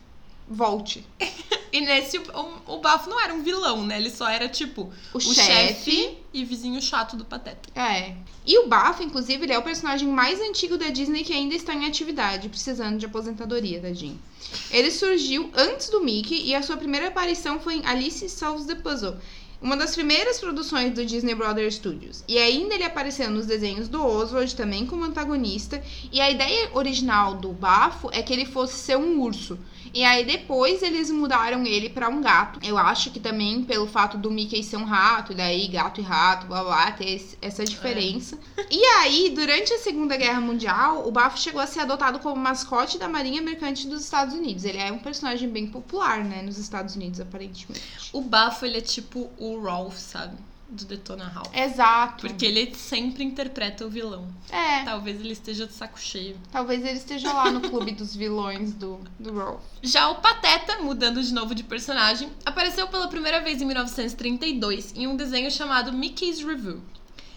Volte. 0.47 1.05
E 1.75 1.81
nesse, 1.81 2.17
o, 2.17 2.75
o 2.75 2.77
Bafo 2.77 3.09
não 3.09 3.19
era 3.19 3.33
um 3.33 3.43
vilão, 3.43 3.85
né? 3.85 3.97
Ele 3.97 4.09
só 4.09 4.29
era, 4.29 4.47
tipo, 4.47 4.93
O, 5.13 5.17
o, 5.17 5.19
chefe. 5.19 5.43
chefe 5.43 6.17
e 6.33 6.45
vizinho 6.45 6.81
chato 6.81 7.17
do 7.17 7.25
Pateta. 7.25 7.69
É. 7.77 8.15
E 8.45 8.57
o 8.59 8.67
Bafo, 8.69 9.03
inclusive, 9.03 9.43
ele 9.43 9.51
é 9.51 9.59
o 9.59 9.61
personagem 9.61 10.07
mais 10.07 10.39
antigo 10.39 10.77
da 10.77 10.87
Disney 10.87 11.25
que 11.25 11.33
ainda 11.33 11.53
está 11.53 11.73
em 11.73 11.85
atividade, 11.85 12.47
precisando 12.47 12.97
de 12.97 13.05
aposentadoria, 13.05 13.81
tadinho. 13.81 14.17
Ele 14.71 14.89
surgiu 14.89 15.51
antes 15.53 15.89
do 15.89 16.01
Mickey 16.01 16.45
e 16.45 16.55
a 16.55 16.61
sua 16.61 16.77
primeira 16.77 17.09
aparição 17.09 17.59
foi 17.59 17.75
em 17.75 17.85
Alice 17.85 18.29
Solves 18.29 18.65
the 18.67 18.75
Puzzle, 18.75 19.17
uma 19.61 19.77
das 19.77 19.95
primeiras 19.95 20.39
produções 20.39 20.93
do 20.93 21.05
Disney 21.05 21.35
Brothers 21.35 21.75
Studios. 21.75 22.23
E 22.27 22.37
ainda 22.37 22.75
ele 22.75 22.83
apareceu 22.83 23.29
nos 23.31 23.45
desenhos 23.45 23.87
do 23.87 24.05
Oswald 24.05 24.55
também 24.55 24.85
como 24.85 25.03
antagonista. 25.03 25.81
E 26.11 26.21
a 26.21 26.29
ideia 26.29 26.69
original 26.73 27.35
do 27.35 27.51
Bafo 27.51 28.09
é 28.11 28.21
que 28.21 28.33
ele 28.33 28.45
fosse 28.45 28.77
ser 28.77 28.97
um 28.97 29.21
urso. 29.21 29.57
E 29.95 30.03
aí 30.03 30.25
depois 30.25 30.83
eles 30.83 31.09
mudaram 31.09 31.65
ele 31.65 31.89
pra 31.89 32.09
um 32.09 32.19
gato. 32.19 32.59
Eu 32.61 32.77
acho 32.77 33.11
que 33.11 33.19
também 33.19 33.63
pelo 33.63 33.87
fato 33.87 34.17
do 34.17 34.29
Mickey 34.29 34.61
ser 34.61 34.75
um 34.75 34.83
rato, 34.83 35.31
e 35.31 35.35
daí 35.35 35.69
gato 35.69 36.01
e 36.01 36.03
rato, 36.03 36.47
blá 36.47 36.63
blá, 36.63 36.91
ter 36.91 37.25
essa 37.41 37.63
diferença. 37.63 38.37
E 38.69 38.83
aí, 38.97 39.29
durante 39.29 39.73
a 39.73 39.79
Segunda 39.79 40.17
Guerra 40.17 40.41
Mundial, 40.41 41.07
o 41.07 41.11
Bafo 41.11 41.37
chegou 41.37 41.61
a 41.61 41.67
ser 41.67 41.79
adotado 41.79 42.19
como 42.19 42.35
mascote 42.35 42.97
da 42.97 43.07
Marinha 43.07 43.41
Mercante 43.41 43.87
dos 43.87 44.03
Estados 44.03 44.33
Unidos. 44.33 44.65
Ele 44.65 44.79
é 44.79 44.91
um 44.91 44.99
personagem 44.99 45.47
bem 45.47 45.65
popular, 45.65 46.25
né, 46.25 46.41
nos 46.41 46.57
Estados 46.57 46.95
Unidos, 46.95 47.21
aparentemente. 47.21 47.81
O 48.11 48.19
Bafo, 48.19 48.65
ele 48.65 48.79
é 48.79 48.81
tipo 48.81 49.29
Rolf, 49.61 49.97
sabe? 49.97 50.35
Do 50.67 50.83
Detona 50.83 51.25
Ralph. 51.25 51.55
Exato. 51.55 52.27
Porque 52.27 52.43
ele 52.43 52.73
sempre 52.73 53.23
interpreta 53.23 53.85
o 53.85 53.89
vilão. 53.89 54.27
É, 54.49 54.83
Talvez 54.83 55.19
ele 55.19 55.33
esteja 55.33 55.67
de 55.67 55.73
saco 55.73 55.99
cheio. 55.99 56.35
talvez 56.51 56.83
ele 56.83 56.97
esteja 56.97 57.31
lá 57.31 57.51
no 57.51 57.61
clube 57.61 57.91
dos 57.91 58.15
vilões 58.15 58.73
do, 58.73 58.99
do 59.19 59.31
Rolf. 59.39 59.61
Já 59.83 60.09
o 60.09 60.15
Pateta, 60.15 60.79
mudando 60.79 61.21
de 61.21 61.31
novo 61.31 61.53
de 61.53 61.63
personagem, 61.63 62.29
apareceu 62.43 62.87
pela 62.87 63.07
primeira 63.07 63.41
vez 63.41 63.61
em 63.61 63.65
1932 63.65 64.93
em 64.95 65.05
um 65.05 65.15
desenho 65.15 65.51
chamado 65.51 65.93
Mickey's 65.93 66.39
Review. 66.43 66.81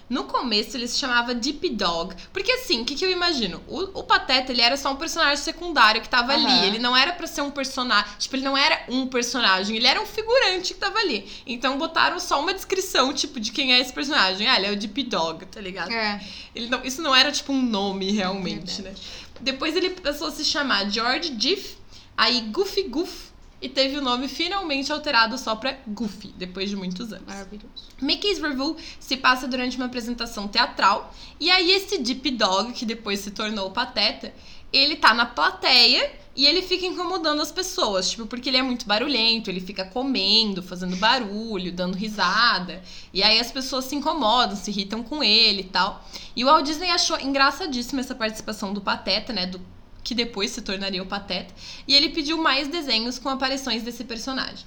No 0.09 0.25
começo 0.25 0.77
ele 0.77 0.89
se 0.89 0.99
chamava 0.99 1.35
Deep 1.35 1.69
Dog, 1.71 2.15
porque 2.33 2.51
assim, 2.53 2.81
o 2.81 2.85
que, 2.85 2.95
que 2.95 3.05
eu 3.05 3.11
imagino? 3.11 3.63
O, 3.69 4.01
o 4.01 4.05
Pateta, 4.05 4.53
ele 4.53 4.63
era 4.63 4.77
só 4.77 4.91
um 4.91 4.97
personagem 4.97 5.37
secundário 5.37 6.01
que 6.01 6.09
tava 6.09 6.33
Aham. 6.33 6.47
ali, 6.47 6.67
ele 6.67 6.79
não 6.79 6.97
era 6.97 7.13
pra 7.13 7.27
ser 7.27 7.43
um 7.43 7.51
personagem, 7.51 8.11
tipo, 8.19 8.35
ele 8.37 8.45
não 8.45 8.57
era 8.57 8.85
um 8.89 9.07
personagem, 9.07 9.77
ele 9.77 9.87
era 9.87 10.01
um 10.01 10.07
figurante 10.07 10.73
que 10.73 10.81
tava 10.81 10.99
ali. 10.99 11.29
Então 11.47 11.77
botaram 11.77 12.19
só 12.19 12.41
uma 12.41 12.55
descrição, 12.55 13.13
tipo, 13.13 13.39
de 13.39 13.53
quem 13.53 13.75
é 13.75 13.81
esse 13.81 13.93
personagem. 13.93 14.49
Ah, 14.49 14.57
ele 14.57 14.67
é 14.67 14.73
o 14.73 14.77
Deep 14.77 15.03
Dog, 15.05 15.45
tá 15.47 15.61
ligado? 15.61 15.93
É. 15.93 16.21
Ele 16.55 16.69
não, 16.69 16.83
isso 16.85 17.03
não 17.03 17.15
era 17.15 17.31
tipo 17.31 17.53
um 17.53 17.61
nome 17.63 18.11
realmente, 18.11 18.81
Verdade. 18.81 18.83
né? 18.83 18.95
Depois 19.41 19.77
ele 19.77 19.91
passou 19.91 20.29
a 20.29 20.33
se 20.33 20.45
chamar 20.45 20.91
George 20.91 21.31
Diff, 21.31 21.77
aí 22.17 22.41
Goofy 22.51 22.85
Goof, 22.85 23.28
e 23.61 23.69
teve 23.69 23.99
o 23.99 24.03
nome 24.03 24.29
finalmente 24.29 24.93
alterado 24.93 25.37
só 25.37 25.57
pra 25.57 25.79
Goofy, 25.87 26.35
depois 26.37 26.71
de 26.71 26.77
muitos 26.77 27.13
anos. 27.13 27.27
Maravilhoso. 27.27 27.89
Mickey's 28.01 28.41
Review 28.41 28.77
se 29.01 29.17
passa 29.17 29.49
durante 29.49 29.77
uma 29.77 29.87
apresentação 29.87 30.47
teatral, 30.47 31.13
e 31.41 31.51
aí 31.51 31.71
esse 31.71 31.99
Deep 31.99 32.31
Dog, 32.33 32.73
que 32.73 32.87
depois 32.87 33.21
se 33.21 33.31
tornou 33.31 33.69
o 33.69 33.71
Pateta, 33.73 34.33
ele 34.73 34.97
tá 34.97 35.15
na 35.15 35.27
plateia 35.27 36.13
e 36.37 36.47
ele 36.47 36.63
fica 36.63 36.87
incomodando 36.87 37.43
as 37.43 37.51
pessoas, 37.51 38.11
tipo, 38.11 38.27
porque 38.27 38.49
ele 38.49 38.59
é 38.59 38.63
muito 38.63 38.87
barulhento, 38.87 39.51
ele 39.51 39.61
fica 39.61 39.85
comendo, 39.85 40.63
fazendo 40.63 40.95
barulho, 40.97 41.73
dando 41.73 41.97
risada, 41.97 42.81
e 43.13 43.25
aí 43.25 43.41
as 43.41 43.51
pessoas 43.51 43.87
se 43.87 43.97
incomodam, 43.97 44.55
se 44.55 44.71
irritam 44.71 45.03
com 45.03 45.25
ele 45.25 45.63
e 45.63 45.65
tal. 45.65 46.05
E 46.37 46.45
o 46.45 46.47
Walt 46.47 46.65
Disney 46.65 46.91
achou 46.91 47.19
engraçadíssima 47.19 48.03
essa 48.03 48.15
participação 48.15 48.73
do 48.73 48.81
Pateta, 48.81 49.33
né, 49.33 49.47
do 49.47 49.61
que 50.09 50.15
depois 50.15 50.51
se 50.51 50.63
tornaria 50.63 51.03
o 51.03 51.07
Pateta, 51.07 51.55
e 51.87 51.95
ele 51.95 52.09
pediu 52.09 52.39
mais 52.39 52.67
desenhos 52.67 53.19
com 53.19 53.29
aparições 53.29 53.83
desse 53.83 54.05
personagem. 54.05 54.65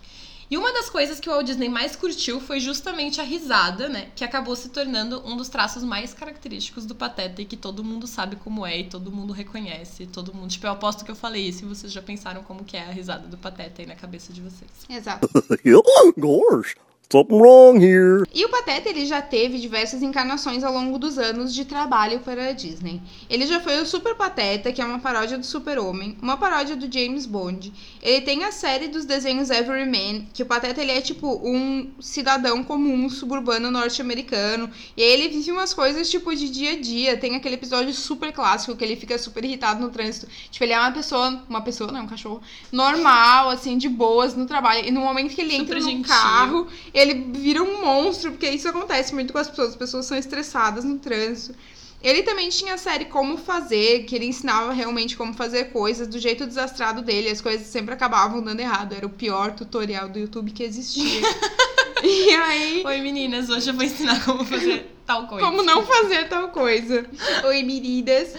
E 0.51 0.55
uma 0.55 0.71
das 0.71 0.87
coisas 0.87 1.19
que 1.19 1.27
o 1.27 1.31
Walt 1.31 1.47
Disney 1.47 1.67
mais 1.67 1.95
curtiu 1.95 2.39
foi 2.39 2.59
justamente 2.59 3.19
a 3.19 3.23
risada, 3.23 3.89
né? 3.89 4.11
Que 4.15 4.23
acabou 4.23 4.55
se 4.55 4.69
tornando 4.69 5.19
um 5.25 5.35
dos 5.35 5.49
traços 5.49 5.83
mais 5.83 6.13
característicos 6.13 6.85
do 6.85 6.93
Pateta 6.93 7.41
e 7.41 7.45
que 7.45 7.57
todo 7.57 7.83
mundo 7.83 8.05
sabe 8.05 8.35
como 8.35 8.63
é 8.63 8.81
e 8.81 8.83
todo 8.83 9.11
mundo 9.11 9.33
reconhece. 9.33 10.05
Todo 10.05 10.31
mundo. 10.31 10.51
Tipo, 10.51 10.67
eu 10.67 10.71
aposto 10.71 11.03
que 11.03 11.09
eu 11.09 11.15
falei 11.15 11.47
isso 11.47 11.63
e 11.63 11.67
vocês 11.67 11.91
já 11.91 12.01
pensaram 12.01 12.43
como 12.43 12.63
que 12.63 12.77
é 12.77 12.81
a 12.81 12.91
risada 12.91 13.27
do 13.27 13.37
Pateta 13.37 13.81
aí 13.81 13.87
na 13.87 13.95
cabeça 13.95 14.31
de 14.31 14.41
vocês. 14.41 14.69
Exato. 14.89 15.27
Gosh, 16.19 16.75
something 17.11 17.37
wrong 17.37 17.83
here. 17.83 18.23
E 18.33 18.45
o 18.45 18.49
Pateta 18.49 18.89
ele 18.89 19.05
já 19.05 19.21
teve 19.21 19.59
diversas 19.59 20.01
encarnações 20.01 20.63
ao 20.63 20.73
longo 20.73 20.97
dos 20.97 21.17
anos 21.17 21.53
de 21.53 21.65
trabalho 21.65 22.19
para 22.19 22.49
a 22.49 22.51
Disney. 22.53 23.01
Ele 23.29 23.45
já 23.45 23.59
foi 23.59 23.81
o 23.81 23.85
Super 23.85 24.15
Pateta, 24.15 24.71
que 24.71 24.81
é 24.81 24.85
uma 24.85 24.99
paródia 24.99 25.37
do 25.37 25.45
Super-Homem, 25.45 26.17
uma 26.21 26.37
paródia 26.37 26.75
do 26.75 26.91
James 26.91 27.25
Bond. 27.25 27.73
Ele 28.01 28.21
tem 28.21 28.43
a 28.43 28.51
série 28.51 28.87
dos 28.87 29.05
desenhos 29.05 29.49
Everyman, 29.49 30.27
que 30.33 30.43
o 30.43 30.45
Pateta 30.45 30.81
ele 30.81 30.91
é 30.91 31.01
tipo 31.01 31.39
um 31.43 31.91
cidadão 31.99 32.63
comum 32.63 33.09
suburbano 33.09 33.69
norte-americano. 33.69 34.69
E 34.95 35.03
aí 35.03 35.11
ele 35.11 35.29
vive 35.29 35.51
umas 35.51 35.73
coisas 35.73 36.09
tipo 36.09 36.33
de 36.35 36.49
dia 36.49 36.73
a 36.73 36.79
dia. 36.79 37.17
Tem 37.17 37.35
aquele 37.35 37.55
episódio 37.55 37.93
super 37.93 38.31
clássico 38.31 38.75
que 38.75 38.83
ele 38.83 38.95
fica 38.95 39.17
super 39.17 39.43
irritado 39.43 39.81
no 39.81 39.89
trânsito. 39.89 40.27
Tipo, 40.49 40.63
ele 40.65 40.73
é 40.73 40.79
uma 40.79 40.91
pessoa, 40.91 41.43
uma 41.49 41.61
pessoa, 41.61 41.91
não, 41.91 42.03
um 42.03 42.07
cachorro, 42.07 42.41
normal, 42.71 43.49
assim, 43.49 43.77
de 43.77 43.89
boas 43.89 44.35
no 44.35 44.45
trabalho. 44.45 44.87
E 44.87 44.91
no 44.91 45.01
momento 45.01 45.33
que 45.35 45.41
ele 45.41 45.51
Super 45.51 45.63
entra 45.63 45.79
no 45.79 45.85
gentil. 45.85 46.07
carro, 46.07 46.67
ele 47.01 47.31
vira 47.31 47.61
um 47.61 47.81
monstro, 47.83 48.31
porque 48.31 48.49
isso 48.49 48.67
acontece 48.67 49.13
muito 49.13 49.33
com 49.33 49.39
as 49.39 49.49
pessoas. 49.49 49.69
As 49.69 49.75
pessoas 49.75 50.05
são 50.05 50.17
estressadas 50.17 50.83
no 50.83 50.99
trânsito. 50.99 51.55
Ele 52.01 52.23
também 52.23 52.49
tinha 52.49 52.73
a 52.73 52.77
série 52.77 53.05
Como 53.05 53.37
Fazer, 53.37 54.05
que 54.05 54.15
ele 54.15 54.25
ensinava 54.25 54.73
realmente 54.73 55.15
como 55.15 55.33
fazer 55.33 55.65
coisas 55.65 56.07
do 56.07 56.17
jeito 56.17 56.47
desastrado 56.47 57.03
dele. 57.03 57.29
As 57.29 57.41
coisas 57.41 57.67
sempre 57.67 57.93
acabavam 57.93 58.41
dando 58.41 58.59
errado. 58.59 58.93
Era 58.93 59.05
o 59.05 59.09
pior 59.09 59.53
tutorial 59.53 60.09
do 60.09 60.17
YouTube 60.17 60.51
que 60.51 60.63
existia. 60.63 61.21
e 62.03 62.35
aí, 62.35 62.83
Oi 62.85 63.01
meninas, 63.01 63.49
hoje 63.49 63.69
eu 63.69 63.73
vou 63.73 63.83
ensinar 63.83 64.23
como 64.25 64.43
fazer 64.45 64.95
tal 65.05 65.27
coisa. 65.27 65.45
como 65.45 65.63
não 65.63 65.85
fazer 65.85 66.27
tal 66.29 66.49
coisa. 66.49 67.05
Oi, 67.45 67.63
meninas. 67.63 68.33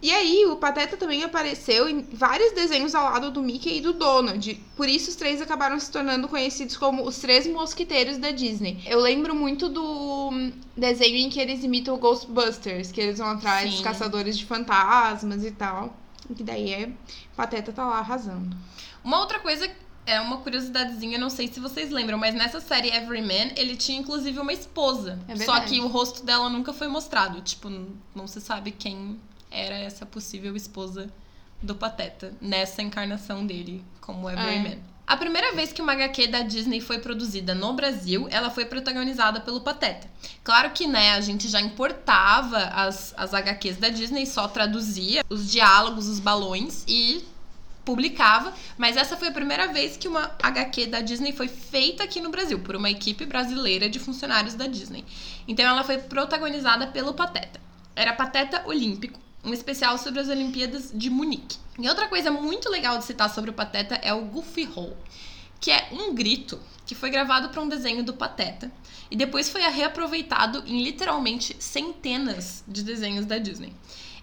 E 0.00 0.10
aí, 0.10 0.46
o 0.46 0.56
Pateta 0.56 0.96
também 0.96 1.22
apareceu 1.22 1.88
em 1.88 2.02
vários 2.12 2.52
desenhos 2.52 2.92
ao 2.92 3.04
lado 3.04 3.30
do 3.30 3.40
Mickey 3.40 3.78
e 3.78 3.80
do 3.80 3.92
Donald. 3.92 4.54
Por 4.76 4.88
isso, 4.88 5.10
os 5.10 5.16
três 5.16 5.40
acabaram 5.40 5.78
se 5.78 5.92
tornando 5.92 6.26
conhecidos 6.26 6.76
como 6.76 7.06
os 7.06 7.18
Três 7.18 7.46
Mosquiteiros 7.46 8.18
da 8.18 8.32
Disney. 8.32 8.82
Eu 8.84 8.98
lembro 8.98 9.32
muito 9.32 9.68
do 9.68 10.30
hum, 10.30 10.52
desenho 10.76 11.16
em 11.16 11.30
que 11.30 11.38
eles 11.40 11.62
imitam 11.62 11.94
o 11.94 11.98
Ghostbusters, 11.98 12.90
que 12.90 13.00
eles 13.00 13.18
vão 13.18 13.28
atrás 13.28 13.70
dos 13.70 13.80
caçadores 13.80 14.36
de 14.36 14.44
fantasmas 14.44 15.44
e 15.44 15.52
tal. 15.52 15.96
E 16.28 16.34
que 16.34 16.42
daí 16.42 16.72
é. 16.72 16.86
O 17.32 17.36
Pateta 17.36 17.72
tá 17.72 17.86
lá 17.86 17.98
arrasando. 17.98 18.56
Uma 19.04 19.20
outra 19.20 19.38
coisa 19.38 19.68
é 20.04 20.20
uma 20.20 20.38
curiosidadezinha, 20.38 21.18
não 21.18 21.30
sei 21.30 21.48
se 21.48 21.60
vocês 21.60 21.90
lembram, 21.90 22.18
mas 22.18 22.34
nessa 22.34 22.60
série 22.60 22.88
Everyman, 22.88 23.52
ele 23.56 23.76
tinha 23.76 23.98
inclusive 23.98 24.38
uma 24.38 24.52
esposa. 24.52 25.18
É 25.28 25.36
só 25.36 25.60
que 25.60 25.80
o 25.80 25.86
rosto 25.86 26.24
dela 26.24 26.50
nunca 26.50 26.72
foi 26.72 26.88
mostrado. 26.88 27.40
Tipo, 27.40 27.70
não 28.14 28.26
se 28.26 28.40
sabe 28.40 28.72
quem 28.72 29.20
era 29.50 29.76
essa 29.76 30.04
possível 30.04 30.56
esposa 30.56 31.08
do 31.62 31.74
Pateta 31.74 32.34
nessa 32.40 32.82
encarnação 32.82 33.46
dele 33.46 33.84
como 34.00 34.28
Everyman. 34.28 34.78
A 35.06 35.16
primeira 35.16 35.52
vez 35.52 35.72
que 35.72 35.82
uma 35.82 35.92
HQ 35.92 36.28
da 36.28 36.40
Disney 36.40 36.80
foi 36.80 36.98
produzida 36.98 37.54
no 37.54 37.72
Brasil, 37.72 38.26
ela 38.30 38.50
foi 38.50 38.64
protagonizada 38.64 39.40
pelo 39.40 39.60
Pateta. 39.60 40.08
Claro 40.42 40.70
que, 40.70 40.86
né, 40.86 41.12
a 41.12 41.20
gente 41.20 41.48
já 41.48 41.60
importava 41.60 42.56
as, 42.56 43.12
as 43.16 43.34
HQs 43.34 43.76
da 43.76 43.88
Disney, 43.88 44.24
só 44.26 44.48
traduzia 44.48 45.24
os 45.28 45.50
diálogos, 45.50 46.08
os 46.08 46.18
balões 46.18 46.84
e 46.88 47.24
publicava, 47.84 48.52
mas 48.78 48.96
essa 48.96 49.16
foi 49.16 49.28
a 49.28 49.32
primeira 49.32 49.72
vez 49.72 49.96
que 49.96 50.08
uma 50.08 50.34
HQ 50.42 50.86
da 50.86 51.00
Disney 51.00 51.32
foi 51.32 51.48
feita 51.48 52.04
aqui 52.04 52.20
no 52.20 52.30
Brasil, 52.30 52.58
por 52.60 52.76
uma 52.76 52.90
equipe 52.90 53.26
brasileira 53.26 53.88
de 53.88 53.98
funcionários 53.98 54.54
da 54.54 54.66
Disney. 54.66 55.04
Então 55.46 55.64
ela 55.64 55.82
foi 55.84 55.98
protagonizada 55.98 56.86
pelo 56.88 57.14
Pateta. 57.14 57.60
Era 57.94 58.12
Pateta 58.12 58.62
Olímpico, 58.66 59.20
um 59.44 59.52
especial 59.52 59.98
sobre 59.98 60.20
as 60.20 60.28
Olimpíadas 60.28 60.90
de 60.94 61.10
Munique. 61.10 61.58
E 61.78 61.88
outra 61.88 62.08
coisa 62.08 62.30
muito 62.30 62.70
legal 62.70 62.98
de 62.98 63.04
citar 63.04 63.28
sobre 63.28 63.50
o 63.50 63.54
Pateta 63.54 63.96
é 63.96 64.12
o 64.12 64.26
Goofy 64.26 64.68
Hole, 64.74 64.96
que 65.60 65.70
é 65.70 65.88
um 65.92 66.14
grito 66.14 66.60
que 66.86 66.94
foi 66.94 67.10
gravado 67.10 67.48
para 67.48 67.60
um 67.60 67.68
desenho 67.68 68.04
do 68.04 68.14
Pateta 68.14 68.70
e 69.10 69.16
depois 69.16 69.50
foi 69.50 69.60
reaproveitado 69.62 70.62
em 70.66 70.82
literalmente 70.82 71.56
centenas 71.58 72.64
de 72.66 72.82
desenhos 72.82 73.26
da 73.26 73.38
Disney. 73.38 73.72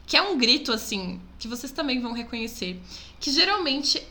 Que 0.10 0.18
é 0.18 0.22
um 0.24 0.38
grito, 0.40 0.74
assim, 0.74 1.22
que 1.38 1.48
vocês 1.48 1.72
também 1.72 2.02
vão 2.02 2.14
reconhecer. 2.14 2.82
Que 3.20 3.32
geralmente 3.32 4.02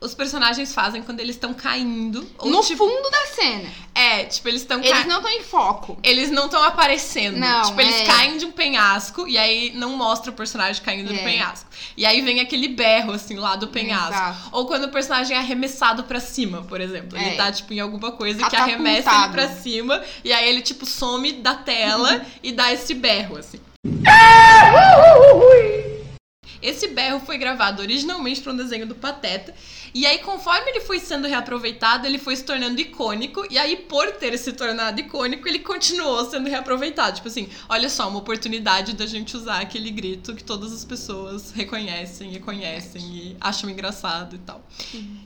os 0.00 0.14
personagens 0.14 0.72
fazem 0.72 1.02
quando 1.02 1.20
eles 1.20 1.36
estão 1.36 1.52
caindo. 1.52 2.26
Ou, 2.38 2.48
no 2.50 2.62
tipo, 2.62 2.78
fundo 2.88 3.10
da 3.10 3.26
cena. 3.26 3.68
É, 3.94 4.24
tipo, 4.24 4.48
eles 4.48 4.62
estão 4.62 4.78
Eles 4.78 4.90
caindo. 4.90 5.08
não 5.08 5.16
estão 5.18 5.30
em 5.32 5.42
foco. 5.42 5.98
Eles 6.02 6.30
não 6.30 6.46
estão 6.46 6.62
aparecendo. 6.64 7.36
Não, 7.36 7.62
tipo, 7.64 7.78
eles 7.78 7.94
é. 7.96 8.04
caem 8.06 8.38
de 8.38 8.46
um 8.46 8.52
penhasco 8.52 9.28
e 9.28 9.36
aí 9.36 9.70
não 9.74 9.96
mostra 9.98 10.30
o 10.30 10.34
personagem 10.34 10.82
caindo 10.82 11.08
do 11.08 11.14
É. 11.14 11.22
penhasco. 11.24 11.68
E 11.94 12.06
aí 12.06 12.22
vem 12.22 12.40
aquele 12.40 12.68
berro, 12.68 13.12
assim, 13.12 13.34
lá 13.36 13.54
do 13.56 13.68
penhasco. 13.68 14.14
Exato. 14.14 14.48
Ou 14.52 14.66
quando 14.66 14.84
o 14.84 14.88
personagem 14.88 15.36
é 15.36 15.40
arremessado 15.40 16.04
pra 16.04 16.20
cima, 16.20 16.62
por 16.62 16.80
exemplo. 16.80 17.18
Ele 17.18 17.30
É. 17.30 17.36
tá, 17.36 17.52
tipo, 17.52 17.74
em 17.74 17.80
alguma 17.80 18.12
coisa 18.12 18.38
que 18.38 18.44
Catapultado. 18.50 18.82
arremessa 18.86 19.24
ele 19.24 19.32
pra 19.32 19.48
cima. 19.48 20.02
E 20.24 20.32
aí 20.32 20.48
ele, 20.48 20.62
tipo, 20.62 20.86
some 20.86 21.32
da 21.32 21.54
tela 21.54 22.24
e 22.42 22.50
dá 22.52 22.72
esse 22.72 22.94
berro, 22.94 23.36
assim. 23.36 23.60
Esse 26.60 26.88
berro 26.88 27.20
foi 27.20 27.38
gravado 27.38 27.82
originalmente 27.82 28.40
para 28.40 28.52
um 28.52 28.56
desenho 28.56 28.86
do 28.86 28.94
Pateta. 28.94 29.54
E 29.94 30.04
aí, 30.06 30.18
conforme 30.18 30.70
ele 30.70 30.80
foi 30.80 30.98
sendo 30.98 31.26
reaproveitado, 31.26 32.06
ele 32.06 32.18
foi 32.18 32.36
se 32.36 32.44
tornando 32.44 32.80
icônico. 32.80 33.46
E 33.50 33.56
aí, 33.56 33.76
por 33.76 34.12
ter 34.12 34.36
se 34.36 34.52
tornado 34.52 35.00
icônico, 35.00 35.48
ele 35.48 35.60
continuou 35.60 36.28
sendo 36.28 36.48
reaproveitado. 36.48 37.16
Tipo 37.16 37.28
assim, 37.28 37.48
olha 37.68 37.88
só, 37.88 38.08
uma 38.08 38.18
oportunidade 38.18 38.94
da 38.94 39.06
gente 39.06 39.36
usar 39.36 39.60
aquele 39.60 39.90
grito 39.90 40.34
que 40.34 40.44
todas 40.44 40.72
as 40.72 40.84
pessoas 40.84 41.52
reconhecem 41.52 42.34
e 42.34 42.40
conhecem 42.40 43.02
e 43.02 43.36
acham 43.40 43.70
engraçado 43.70 44.36
e 44.36 44.38
tal. 44.38 44.64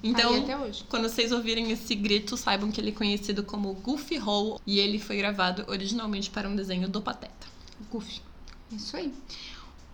Então, 0.02 0.35
Aí 0.35 0.42
até 0.42 0.57
hoje. 0.57 0.85
quando 0.88 1.09
vocês 1.09 1.33
ouvirem 1.33 1.70
esse 1.72 1.94
grito, 1.94 2.37
saibam 2.37 2.70
que 2.70 2.81
ele 2.81 2.90
é 2.90 2.92
conhecido 2.92 3.42
como 3.42 3.72
Goofy 3.74 4.18
Hole. 4.18 4.61
E 4.66 4.78
ele 4.78 4.98
foi 4.98 5.16
gravado 5.16 5.64
originalmente 5.66 6.31
para 6.31 6.48
um 6.48 6.55
desenho 6.55 6.88
do 6.88 7.00
Pateta. 7.00 7.46
Goofy. 7.90 8.32
Isso 8.72 8.96
aí. 8.96 9.12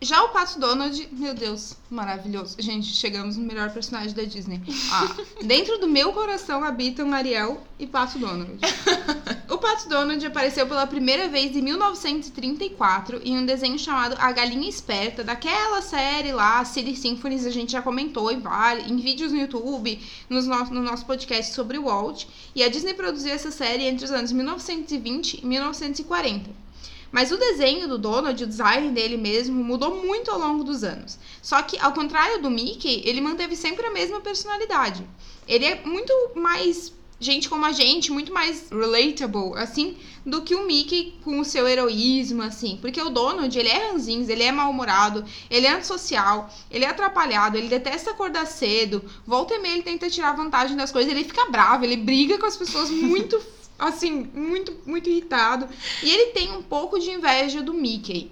Já 0.00 0.22
o 0.22 0.28
Pato 0.28 0.60
Donald, 0.60 1.08
meu 1.10 1.34
Deus, 1.34 1.74
maravilhoso. 1.90 2.54
Gente, 2.60 2.86
chegamos 2.86 3.36
no 3.36 3.44
melhor 3.44 3.72
personagem 3.72 4.14
da 4.14 4.22
Disney. 4.22 4.62
Ah, 4.92 5.16
dentro 5.42 5.76
do 5.78 5.88
meu 5.88 6.12
coração 6.12 6.62
habitam 6.62 7.12
Ariel 7.12 7.60
e 7.80 7.86
Pato 7.86 8.18
Donald. 8.18 8.58
O 9.50 9.56
Pato 9.56 9.88
Donald 9.88 10.24
apareceu 10.24 10.66
pela 10.66 10.86
primeira 10.86 11.26
vez 11.26 11.56
em 11.56 11.62
1934 11.62 13.22
em 13.24 13.38
um 13.38 13.46
desenho 13.46 13.78
chamado 13.78 14.14
A 14.20 14.30
Galinha 14.30 14.68
Esperta, 14.68 15.24
daquela 15.24 15.80
série 15.80 16.32
lá, 16.32 16.62
City 16.66 16.94
Symphonies, 16.94 17.46
a 17.46 17.50
gente 17.50 17.72
já 17.72 17.80
comentou 17.80 18.30
em, 18.30 18.38
vários, 18.38 18.88
em 18.88 18.96
vídeos 18.98 19.32
no 19.32 19.38
YouTube, 19.38 19.98
nos 20.28 20.46
no, 20.46 20.64
no 20.66 20.82
nosso 20.82 21.06
podcast 21.06 21.54
sobre 21.54 21.78
o 21.78 21.84
Walt. 21.84 22.26
E 22.54 22.62
a 22.62 22.68
Disney 22.68 22.92
produziu 22.92 23.32
essa 23.32 23.50
série 23.50 23.84
entre 23.84 24.04
os 24.04 24.12
anos 24.12 24.30
1920 24.32 25.40
e 25.42 25.46
1940. 25.46 26.67
Mas 27.11 27.33
o 27.33 27.37
desenho 27.37 27.88
do 27.88 27.99
Donald, 27.99 28.42
o 28.42 28.47
design 28.47 28.90
dele 28.90 29.16
mesmo, 29.16 29.62
mudou 29.64 30.03
muito 30.03 30.31
ao 30.31 30.38
longo 30.38 30.62
dos 30.62 30.85
anos. 30.85 31.18
Só 31.42 31.62
que, 31.62 31.79
ao 31.79 31.92
contrário 31.92 32.42
do 32.42 32.51
Mickey, 32.51 33.03
ele 33.05 33.21
manteve 33.21 33.57
sempre 33.57 33.87
a 33.87 33.90
mesma 33.90 34.21
personalidade. 34.21 35.05
Ele 35.47 35.64
é 35.64 35.83
muito 35.85 36.12
mais 36.35 36.92
gente 37.21 37.49
como 37.49 37.64
a 37.64 37.73
gente, 37.73 38.12
muito 38.12 38.33
mais 38.33 38.68
relatable, 38.71 39.57
assim, 39.57 39.97
do 40.25 40.42
que 40.42 40.55
o 40.55 40.66
Mickey 40.66 41.18
com 41.25 41.40
o 41.40 41.44
seu 41.44 41.66
heroísmo, 41.66 42.42
assim. 42.42 42.79
Porque 42.81 43.01
o 43.01 43.11
Donald, 43.11 43.59
ele 43.59 43.68
é 43.68 43.90
ranzinhos, 43.90 44.29
ele 44.29 44.42
é 44.42 44.53
mal-humorado, 44.53 45.25
ele 45.51 45.66
é 45.66 45.73
antissocial, 45.73 46.49
ele 46.71 46.85
é 46.85 46.88
atrapalhado, 46.88 47.57
ele 47.57 47.68
detesta 47.68 48.11
acordar 48.11 48.47
cedo, 48.47 49.03
volta 49.27 49.55
e 49.55 49.59
meia 49.59 49.75
ele 49.75 49.83
tenta 49.83 50.09
tirar 50.09 50.37
vantagem 50.37 50.77
das 50.77 50.92
coisas, 50.92 51.11
ele 51.11 51.25
fica 51.25 51.51
bravo, 51.51 51.85
ele 51.85 51.97
briga 51.97 52.38
com 52.38 52.47
as 52.47 52.57
pessoas 52.57 52.90
muito, 52.90 53.40
assim, 53.78 54.28
muito, 54.34 54.76
muito 54.86 55.08
irritado. 55.08 55.68
E 56.02 56.10
ele 56.10 56.32
tem 56.32 56.50
um 56.52 56.62
pouco 56.62 56.98
de 56.98 57.10
inveja 57.10 57.62
do 57.62 57.72
Mickey. 57.72 58.30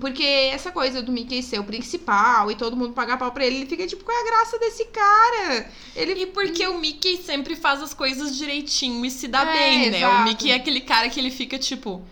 Porque 0.00 0.22
essa 0.22 0.70
coisa 0.70 1.00
do 1.00 1.10
Mickey 1.10 1.42
ser 1.42 1.58
o 1.60 1.64
principal 1.64 2.50
e 2.50 2.54
todo 2.54 2.76
mundo 2.76 2.92
pagar 2.92 3.16
pau 3.16 3.32
pra 3.32 3.46
ele, 3.46 3.56
ele 3.56 3.66
fica 3.66 3.86
tipo, 3.86 4.04
qual 4.04 4.14
é 4.14 4.20
a 4.20 4.24
graça 4.24 4.58
desse 4.58 4.84
cara? 4.86 5.70
Ele 5.96 6.12
E 6.12 6.26
porque 6.26 6.66
o 6.66 6.78
Mickey 6.78 7.16
sempre 7.16 7.56
faz 7.56 7.80
as 7.82 7.94
coisas 7.94 8.36
direitinho 8.36 9.02
e 9.06 9.10
se 9.10 9.26
dá 9.26 9.42
É, 9.48 9.52
bem, 9.58 9.90
né? 9.90 9.96
exato. 9.98 10.20
O 10.22 10.24
Mickey 10.24 10.50
é 10.50 10.56
aquele 10.56 10.82
cara 10.82 11.08
que 11.08 11.18
ele 11.18 11.30
fica 11.30 11.58
tipo. 11.58 12.02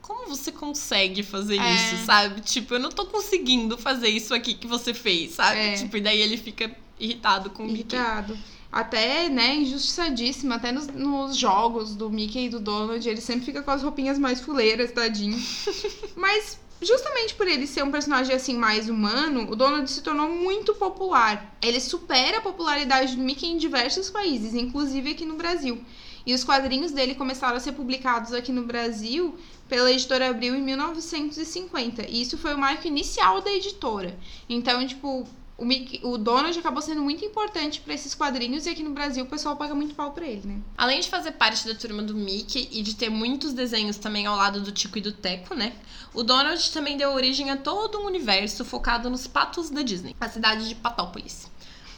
Como 0.00 0.28
você 0.28 0.52
consegue 0.52 1.22
fazer 1.24 1.56
É. 1.58 1.74
isso, 1.74 2.04
sabe? 2.04 2.40
Tipo, 2.42 2.74
eu 2.74 2.78
não 2.80 2.90
tô 2.90 3.06
conseguindo 3.06 3.76
fazer 3.76 4.08
isso 4.08 4.32
aqui 4.32 4.54
que 4.54 4.66
você 4.68 4.94
fez, 4.94 5.32
sabe? 5.32 5.58
É. 5.58 5.72
Tipo, 5.74 5.96
e 5.96 6.00
daí 6.00 6.20
ele 6.20 6.36
fica 6.36 6.70
irritado 6.98 7.50
com 7.50 7.64
o 7.64 7.66
Mickey. 7.66 7.96
Irritado. 7.96 8.38
Até, 8.72 9.28
né, 9.28 9.56
injustiçadíssimo. 9.56 10.52
Até 10.52 10.70
nos, 10.70 10.86
nos 10.88 11.36
jogos 11.36 11.96
do 11.96 12.08
Mickey 12.08 12.46
e 12.46 12.48
do 12.48 12.60
Donald, 12.60 13.08
ele 13.08 13.20
sempre 13.20 13.46
fica 13.46 13.62
com 13.62 13.70
as 13.70 13.82
roupinhas 13.82 14.18
mais 14.18 14.40
fuleiras, 14.40 14.92
tadinho. 14.92 15.38
Mas 16.14 16.58
justamente 16.80 17.34
por 17.34 17.46
ele 17.46 17.66
ser 17.66 17.84
um 17.84 17.90
personagem 17.90 18.34
assim 18.34 18.56
mais 18.56 18.88
humano, 18.88 19.50
o 19.50 19.56
Donald 19.56 19.90
se 19.90 20.02
tornou 20.02 20.30
muito 20.30 20.74
popular. 20.74 21.56
Ele 21.60 21.80
supera 21.80 22.38
a 22.38 22.42
popularidade 22.42 23.16
do 23.16 23.22
Mickey 23.22 23.46
em 23.46 23.58
diversos 23.58 24.08
países, 24.08 24.54
inclusive 24.54 25.10
aqui 25.10 25.24
no 25.24 25.34
Brasil. 25.34 25.82
E 26.24 26.34
os 26.34 26.44
quadrinhos 26.44 26.92
dele 26.92 27.14
começaram 27.14 27.56
a 27.56 27.60
ser 27.60 27.72
publicados 27.72 28.32
aqui 28.32 28.52
no 28.52 28.64
Brasil 28.64 29.36
pela 29.68 29.90
editora 29.90 30.28
Abril 30.28 30.54
em 30.54 30.62
1950. 30.62 32.06
E 32.08 32.22
isso 32.22 32.36
foi 32.36 32.54
o 32.54 32.58
marco 32.58 32.86
inicial 32.86 33.40
da 33.40 33.50
editora. 33.50 34.18
Então, 34.48 34.86
tipo, 34.86 35.26
o, 35.60 36.08
o 36.12 36.18
Donald 36.18 36.58
acabou 36.58 36.80
sendo 36.80 37.02
muito 37.02 37.22
importante 37.22 37.82
para 37.82 37.92
esses 37.92 38.14
quadrinhos 38.14 38.64
e 38.64 38.70
aqui 38.70 38.82
no 38.82 38.90
Brasil 38.90 39.24
o 39.24 39.28
pessoal 39.28 39.56
paga 39.56 39.74
muito 39.74 39.94
pau 39.94 40.12
pra 40.12 40.26
ele, 40.26 40.46
né? 40.46 40.60
Além 40.76 41.00
de 41.00 41.08
fazer 41.08 41.32
parte 41.32 41.68
da 41.68 41.74
turma 41.74 42.02
do 42.02 42.14
Mickey 42.14 42.66
e 42.72 42.82
de 42.82 42.94
ter 42.94 43.10
muitos 43.10 43.52
desenhos 43.52 43.98
também 43.98 44.24
ao 44.24 44.36
lado 44.36 44.62
do 44.62 44.72
Tico 44.72 44.96
e 44.96 45.02
do 45.02 45.12
Teco, 45.12 45.54
né? 45.54 45.74
O 46.14 46.22
Donald 46.22 46.70
também 46.72 46.96
deu 46.96 47.12
origem 47.12 47.50
a 47.50 47.58
todo 47.58 47.98
um 47.98 48.06
universo 48.06 48.64
focado 48.64 49.10
nos 49.10 49.26
patos 49.26 49.68
da 49.68 49.82
Disney, 49.82 50.16
a 50.18 50.28
cidade 50.30 50.66
de 50.66 50.74
Patópolis. 50.74 51.50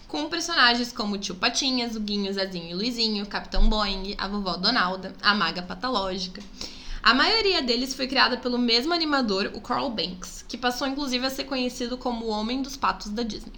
Com 0.09 0.29
personagens 0.29 0.93
como 0.93 1.15
o 1.15 1.19
Tio 1.19 1.37
Patinhas, 1.37 1.95
o 1.95 2.01
Guinho, 2.01 2.33
Zezinho 2.35 2.71
e 2.71 2.75
Luizinho, 2.75 3.25
o 3.25 3.29
Capitão 3.29 3.69
Boing, 3.69 4.15
a 4.19 4.27
Vovó 4.27 4.57
Donalda, 4.57 5.15
a 5.23 5.35
Maga 5.35 5.63
Patológica. 5.63 6.43
A 7.03 7.13
maioria 7.15 7.61
deles 7.63 7.95
foi 7.95 8.07
criada 8.07 8.37
pelo 8.37 8.59
mesmo 8.59 8.93
animador, 8.95 9.51
o 9.55 9.61
Carl 9.61 9.91
Banks, 9.91 10.45
que 10.49 10.57
passou 10.57 10.87
inclusive 10.87 11.27
a 11.27 11.31
ser 11.31 11.45
conhecido 11.45 11.99
como 11.99 12.27
o 12.27 12.29
Homem 12.29 12.63
dos 12.63 12.77
Patos 12.77 13.09
da 13.09 13.23
Disney. 13.23 13.53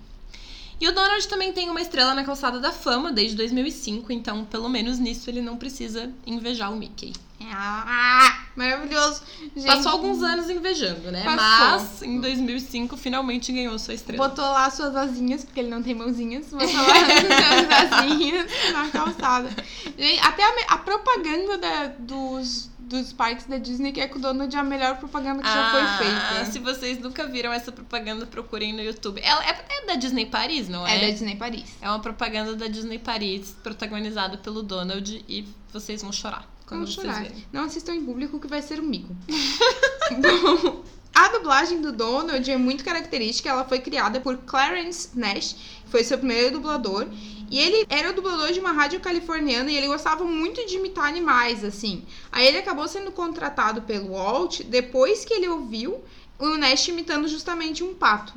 E 0.80 0.88
o 0.88 0.92
Donald 0.92 1.26
também 1.28 1.52
tem 1.52 1.70
uma 1.70 1.80
estrela 1.80 2.14
na 2.14 2.24
calçada 2.24 2.58
da 2.58 2.72
fama 2.72 3.12
desde 3.12 3.36
2005, 3.36 4.12
então 4.12 4.44
pelo 4.44 4.68
menos 4.68 4.98
nisso 4.98 5.30
ele 5.30 5.40
não 5.40 5.56
precisa 5.56 6.10
invejar 6.26 6.72
o 6.72 6.76
Mickey. 6.76 7.12
Ah, 7.52 8.44
maravilhoso. 8.56 9.22
Gente, 9.54 9.66
Passou 9.66 9.92
alguns 9.92 10.22
anos 10.22 10.48
invejando, 10.48 11.12
né? 11.12 11.22
Passou. 11.22 11.38
Mas 11.78 12.02
em 12.02 12.20
2005 12.20 12.96
finalmente 12.96 13.52
ganhou 13.52 13.78
sua 13.78 13.94
estrela. 13.94 14.26
Botou 14.28 14.44
lá 14.44 14.68
suas 14.70 14.96
asinhas, 14.96 15.44
porque 15.44 15.60
ele 15.60 15.68
não 15.68 15.82
tem 15.82 15.94
mãozinhas. 15.94 16.46
Botou 16.50 16.66
lá 16.66 16.94
suas 17.84 18.02
asinhas 18.02 18.46
na 18.72 18.88
calçada. 18.88 19.50
Gente, 19.98 20.20
até 20.20 20.42
a, 20.42 20.54
a 20.74 20.78
propaganda 20.78 21.58
da- 21.58 21.86
dos, 21.98 22.70
dos 22.84 23.12
parques 23.12 23.46
da 23.46 23.58
Disney, 23.58 23.92
que 23.92 24.00
é 24.00 24.08
com 24.08 24.18
o 24.18 24.22
Donald, 24.22 24.54
é 24.54 24.58
a 24.58 24.62
melhor 24.62 24.96
propaganda 24.98 25.42
que 25.42 25.48
já 25.48 25.68
Ah, 25.68 25.98
foi 25.98 26.06
feita. 26.06 26.50
Se 26.52 26.58
vocês 26.58 26.98
nunca 26.98 27.26
viram 27.26 27.52
essa 27.52 27.72
propaganda, 27.72 28.26
procurem 28.26 28.72
no 28.72 28.82
YouTube. 28.82 29.20
Ela 29.22 29.44
é, 29.44 29.64
é 29.68 29.86
da 29.86 29.94
Disney 29.96 30.26
Paris, 30.26 30.68
não 30.68 30.86
é? 30.86 30.96
É 30.96 31.06
da 31.06 31.10
Disney 31.10 31.36
Paris. 31.36 31.64
É 31.80 31.88
uma 31.88 32.00
propaganda 32.00 32.54
da 32.54 32.66
Disney 32.68 32.98
Paris, 32.98 33.56
protagonizada 33.62 34.36
pelo 34.38 34.62
Donald, 34.62 35.24
e 35.28 35.46
vocês 35.72 36.02
vão 36.02 36.12
chorar 36.12 36.48
quando 36.66 36.86
vocês 36.86 37.06
chorar. 37.06 37.22
verem. 37.22 37.44
Não 37.52 37.64
assistam 37.64 37.94
em 37.94 38.04
público 38.04 38.38
que 38.40 38.46
vai 38.46 38.62
ser 38.62 38.80
um 38.80 38.84
mico. 38.86 39.14
Bom, 40.20 40.84
a 41.14 41.28
dublagem 41.28 41.80
do 41.80 41.92
Donald 41.92 42.50
é 42.50 42.56
muito 42.56 42.84
característica. 42.84 43.48
Ela 43.48 43.64
foi 43.64 43.78
criada 43.78 44.20
por 44.20 44.36
Clarence 44.38 45.10
Nash, 45.14 45.54
que 45.84 45.90
foi 45.90 46.02
seu 46.02 46.18
primeiro 46.18 46.52
dublador. 46.52 47.06
E 47.50 47.58
ele 47.58 47.86
era 47.88 48.10
o 48.10 48.12
dublador 48.12 48.52
de 48.52 48.58
uma 48.58 48.72
rádio 48.72 48.98
californiana 48.98 49.70
e 49.70 49.76
ele 49.76 49.86
gostava 49.86 50.24
muito 50.24 50.66
de 50.66 50.76
imitar 50.76 51.06
animais, 51.06 51.62
assim. 51.62 52.04
Aí 52.32 52.46
ele 52.46 52.58
acabou 52.58 52.88
sendo 52.88 53.12
contratado 53.12 53.82
pelo 53.82 54.12
Walt 54.12 54.62
depois 54.62 55.24
que 55.24 55.34
ele 55.34 55.48
ouviu 55.48 56.02
o 56.38 56.56
Nash 56.56 56.88
imitando 56.88 57.28
justamente 57.28 57.84
um 57.84 57.94
pato. 57.94 58.34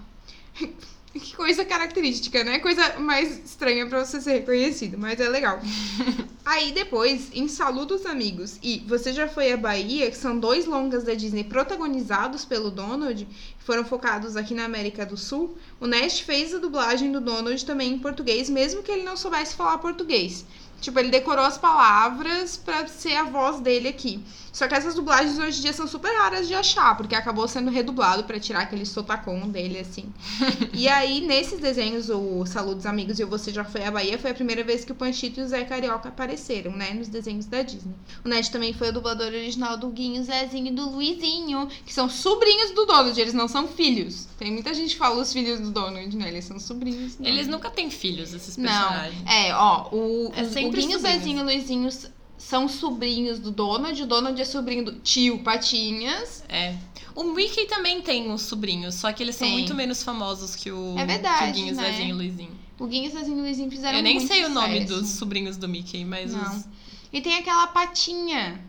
Que 1.14 1.36
coisa 1.36 1.66
característica, 1.66 2.44
né? 2.44 2.60
Coisa 2.60 3.00
mais 3.00 3.40
estranha 3.44 3.88
pra 3.88 4.06
você 4.06 4.22
ser 4.22 4.34
reconhecido, 4.34 4.98
mas 4.98 5.20
é 5.20 5.28
legal. 5.28 5.60
Aí 6.46 6.72
depois, 6.72 7.30
em 7.34 7.48
Saludos 7.48 8.06
Amigos 8.06 8.58
e 8.62 8.84
Você 8.88 9.12
Já 9.12 9.28
Foi 9.28 9.52
à 9.52 9.58
Bahia, 9.58 10.10
que 10.10 10.18
são 10.18 10.38
dois 10.40 10.66
longas 10.66 11.04
da 11.04 11.14
Disney 11.14 11.44
protagonizados 11.44 12.46
pelo 12.46 12.70
Donald, 12.70 13.26
que 13.26 13.66
foram 13.66 13.84
focados 13.84 14.36
aqui 14.36 14.54
na 14.54 14.66
América 14.66 15.06
do 15.06 15.18
Sul, 15.18 15.58
o 15.80 15.88
Nash 15.88 16.20
fez 16.20 16.54
a 16.54 16.60
dublagem 16.60 17.12
do 17.12 17.20
Donald 17.20 17.66
também 17.66 17.94
em 17.94 18.00
português, 18.00 18.50
mesmo 18.50 18.84
que 18.84 18.92
ele 18.92 19.04
não 19.04 19.18
soubesse 19.18 19.56
falar 19.56 19.78
português. 19.80 20.46
Tipo, 20.80 21.00
ele 21.00 21.10
decorou 21.10 21.44
as 21.44 21.58
palavras 21.58 22.56
pra 22.56 22.86
ser 22.88 23.16
a 23.16 23.24
voz 23.24 23.60
dele 23.60 23.88
aqui. 23.88 24.24
Só 24.58 24.68
que 24.68 24.74
essas 24.74 24.96
dublagens 24.96 25.38
hoje 25.38 25.60
em 25.60 25.62
dia 25.62 25.72
são 25.74 25.86
super 25.88 26.12
raras 26.18 26.48
de 26.48 26.56
achar, 26.56 26.98
porque 26.98 27.14
acabou 27.14 27.48
sendo 27.48 27.70
redublado 27.70 28.24
pra 28.24 28.40
tirar 28.40 28.62
aquele 28.62 28.88
sotacom 28.88 29.48
dele, 29.48 29.78
assim. 29.78 30.06
e 30.74 30.88
aí, 30.88 31.22
nesses 31.22 31.60
desenhos, 31.60 32.10
o 32.10 32.44
Saludos 32.44 32.88
Amigos 32.88 33.20
e 33.20 33.24
o 33.24 33.28
Você 33.28 33.54
Já 33.54 33.64
Foi 33.64 33.84
à 33.86 33.92
Bahia, 33.92 34.18
foi 34.18 34.32
a 34.32 34.34
primeira 34.34 34.64
vez 34.64 34.84
que 34.84 34.92
o 34.92 34.96
Panchito 34.96 35.40
e 35.40 35.44
o 35.44 35.48
Zé 35.48 35.64
Carioca 35.64 36.10
apareceram, 36.10 36.72
né? 36.72 36.92
Nos 36.96 37.08
desenhos 37.08 37.46
da 37.46 37.62
Disney. 37.62 37.94
O 38.26 38.28
Ned 38.30 38.50
também 38.50 38.74
foi 38.74 38.90
o 38.90 38.94
dublador 38.94 39.28
original 39.28 39.78
do 39.78 39.90
Guinho, 39.90 40.24
Zezinho 40.24 40.70
e 40.70 40.72
do 40.72 40.90
Luizinho, 40.90 41.68
que 41.86 41.94
são 41.94 42.10
sobrinhos 42.10 42.72
do 42.72 42.84
Donald, 42.88 43.22
eles 43.22 43.36
não 43.36 43.48
são 43.48 43.68
filhos. 43.68 44.26
Tem 44.40 44.52
muita 44.52 44.74
gente 44.74 44.94
que 44.94 44.98
fala 44.98 45.22
os 45.22 45.32
filhos 45.32 45.60
do 45.60 45.70
Donald, 45.70 46.18
né? 46.18 46.30
Eles 46.30 46.46
são 46.46 46.60
sobrinhos. 46.60 47.14
do 47.16 47.28
Eles 47.28 47.48
nunca 47.48 47.70
têm 47.70 47.92
filhos, 47.92 48.34
esses 48.34 48.58
Não, 48.58 48.66
personagens. 48.72 49.22
é, 49.28 49.54
ó, 49.54 49.88
o, 49.92 50.32
É 50.36 50.42
o- 50.42 50.48
Guinho, 50.50 50.64
sobrinhos. 50.64 51.02
Zezinho 51.04 51.40
e 51.42 51.44
Luizinho 51.44 51.90
são 52.38 52.68
sobrinhos 52.68 53.40
do 53.40 53.52
Donald, 53.52 54.02
o 54.02 54.06
Donald 54.06 54.40
é 54.42 54.46
sobrinho 54.46 54.86
do 54.86 54.94
tio 55.00 55.40
Patinhas. 55.40 56.44
É. 56.48 56.76
O 57.16 57.24
Mickey 57.24 57.66
também 57.66 58.02
tem 58.02 58.30
uns 58.30 58.44
sobrinhos, 58.44 58.94
só 58.96 59.12
que 59.12 59.24
eles 59.24 59.36
são 59.36 59.50
muito 59.50 59.74
menos 59.74 60.04
famosos 60.04 60.56
que 60.56 60.72
o, 60.72 60.96
É 61.00 61.06
verdade, 61.06 61.46
que 61.46 61.50
o 61.50 61.64
Guinho, 61.64 61.76
né? 61.76 61.84
Zezinho 61.92 62.10
e 62.10 62.14
Luizinho. 62.14 62.60
O 62.80 62.86
Guinho, 62.86 63.12
Zezinho 63.12 63.40
e 63.40 63.42
Luizinho 63.42 63.72
fizeram 63.72 63.98
Eu 63.98 64.04
nem 64.04 64.20
sei 64.20 64.46
o 64.46 64.50
nome 64.50 64.82
sucesso. 64.82 65.02
dos 65.02 65.10
sobrinhos 65.12 65.58
do 65.58 65.68
Mickey, 65.68 66.06
mas 66.06 66.32
Não. 66.34 66.56
os... 66.56 66.66
E 67.12 67.20
tem 67.20 67.36
aquela 67.36 67.66
patinha 67.68 68.62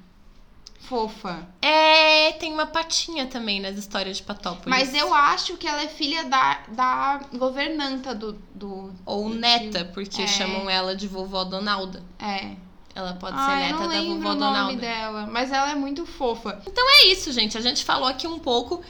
fofa. 0.80 1.46
É, 1.60 2.32
tem 2.32 2.52
uma 2.54 2.64
patinha 2.66 3.26
também 3.26 3.60
nas 3.60 3.76
histórias 3.76 4.16
de 4.16 4.22
Patópolis. 4.22 4.66
Mas 4.66 4.94
eu 4.94 5.12
acho 5.12 5.58
que 5.58 5.66
ela 5.66 5.82
é 5.82 5.88
filha 5.88 6.24
da, 6.24 6.62
da 6.68 7.20
governanta 7.36 8.14
do, 8.14 8.32
do... 8.54 8.90
Ou 9.04 9.28
do 9.28 9.34
neta, 9.34 9.84
tio. 9.84 9.92
porque 9.92 10.22
É. 10.22 10.26
chamam 10.26 10.70
ela 10.70 10.96
de 10.96 11.06
vovó 11.06 11.44
Donalda. 11.44 12.02
É. 12.18 12.52
Ela 12.98 13.12
pode 13.14 13.36
ser 13.36 13.56
neta 13.56 13.86
da 13.86 14.00
vovó 14.02 14.12
o 14.12 14.14
nome 14.18 14.34
Donalda. 14.40 14.76
dela, 14.80 15.26
mas 15.30 15.52
ela 15.52 15.70
é 15.70 15.74
muito 15.76 16.04
fofa. 16.04 16.60
É 16.66 17.06
isso, 17.06 17.30
gente. 17.32 17.56
A 17.56 17.60
gente 17.60 17.84
falou 17.84 18.08
aqui 18.08 18.26
um 18.26 18.40
pouco. 18.40 18.82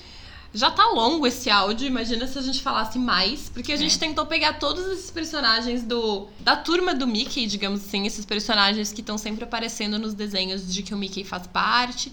Já 0.55 0.71
tá 0.71 0.87
longo 0.87 1.27
esse 1.27 1.51
áudio, 1.51 1.87
imagina 1.87 2.27
se 2.27 2.39
a 2.39 2.41
gente 2.41 2.63
falasse 2.63 2.99
mais, 2.99 3.51
porque 3.51 3.71
a 3.71 3.77
gente 3.77 3.97
É. 3.97 3.99
tentou 3.99 4.25
pegar 4.25 4.55
todos 4.55 4.87
esses 4.87 5.11
personagens 5.11 5.83
do 5.83 6.27
da 6.41 6.57
turma 6.57 6.95
do 6.95 7.07
Mickey, 7.07 7.47
digamos 7.47 7.85
assim, 7.85 8.07
esses 8.07 8.25
personagens 8.25 8.91
que 8.91 9.03
estão 9.03 9.19
sempre 9.19 9.45
aparecendo 9.45 9.99
nos 9.99 10.15
desenhos 10.15 10.73
de 10.73 10.83
que 10.83 10.95
o 10.95 10.97
Mickey 10.97 11.23
faz 11.23 11.47
parte. 11.47 12.11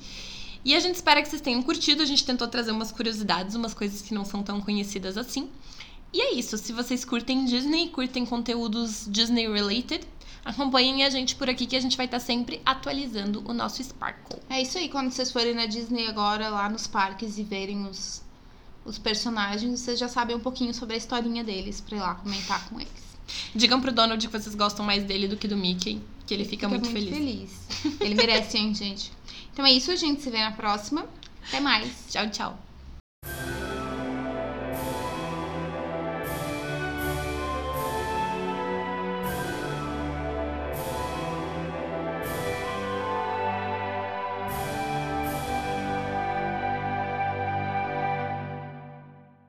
E 0.66 0.76
a 0.76 0.80
gente 0.82 0.96
espera 0.96 1.22
que 1.22 1.30
vocês 1.30 1.42
tenham 1.42 1.64
curtido. 1.64 2.04
A 2.04 2.06
gente 2.06 2.26
tentou 2.26 2.46
trazer 2.50 2.72
umas 2.72 2.92
curiosidades, 2.92 3.56
umas 3.56 3.74
coisas 3.74 4.02
que 4.02 4.14
não 4.14 4.26
são 4.26 4.44
tão 4.44 4.60
conhecidas 4.60 5.18
assim. 5.18 5.50
E 6.12 6.20
é 6.22 6.34
isso. 6.34 6.58
Se 6.58 6.74
vocês 6.74 7.06
curtem 7.06 7.46
Disney, 7.46 7.88
curtem 7.88 8.26
conteúdos 8.26 9.06
Disney 9.10 9.48
related, 9.50 10.06
acompanhem 10.46 11.04
a 11.04 11.10
gente 11.10 11.36
por 11.36 11.50
aqui 11.50 11.66
que 11.66 11.76
a 11.76 11.80
gente 11.80 11.98
vai 11.98 12.06
estar 12.06 12.20
sempre 12.20 12.62
atualizando 12.64 13.44
o 13.46 13.54
nosso 13.54 13.84
Sparkle. 13.84 14.40
É 14.50 14.62
isso 14.62 14.78
aí, 14.78 14.88
quando 14.88 15.12
vocês 15.12 15.32
forem 15.32 15.56
na 15.56 15.66
Disney 15.66 16.08
agora, 16.08 16.48
lá 16.50 16.70
nos 16.70 16.86
parques 16.86 17.38
e 17.40 17.44
verem 17.44 17.88
os, 17.88 18.24
os 18.86 19.00
personagens, 19.00 19.80
vocês 19.80 20.00
já 20.00 20.08
sabem 20.08 20.36
um 20.36 20.40
pouquinho 20.40 20.74
sobre 20.74 20.94
a 20.94 20.98
historinha 20.98 21.44
deles 21.44 21.82
pra 21.82 21.98
ir 21.98 22.02
lá 22.02 22.16
comentar 22.16 22.70
com 22.70 22.80
eles. 22.80 23.06
Digam 23.56 23.82
pro 23.82 23.92
Donald 23.92 24.26
que 24.26 24.32
vocês 24.32 24.54
gostam 24.54 24.86
mais 24.86 25.04
dele 25.04 25.28
do 25.28 25.36
que 25.36 25.48
do 25.48 25.58
Mickey, 25.58 26.00
que 26.28 26.34
ele 26.34 26.46
fica, 26.46 26.70
muito, 26.70 26.90
feliz. 26.90 27.10
feliz. 27.10 28.00
Ele 28.00 28.14
merece, 28.14 28.58
hein, 28.58 28.74
gente? 28.74 29.12
Então 29.52 29.66
é 29.66 29.72
isso, 29.72 29.90
a 29.92 29.96
gente 29.96 30.22
se 30.22 30.30
vê 30.30 30.40
na 30.40 30.52
próxima. 30.52 31.08
Até 31.48 31.60
mais. 31.60 31.92
Tchau, 32.10 32.30
tchau. 32.30 32.65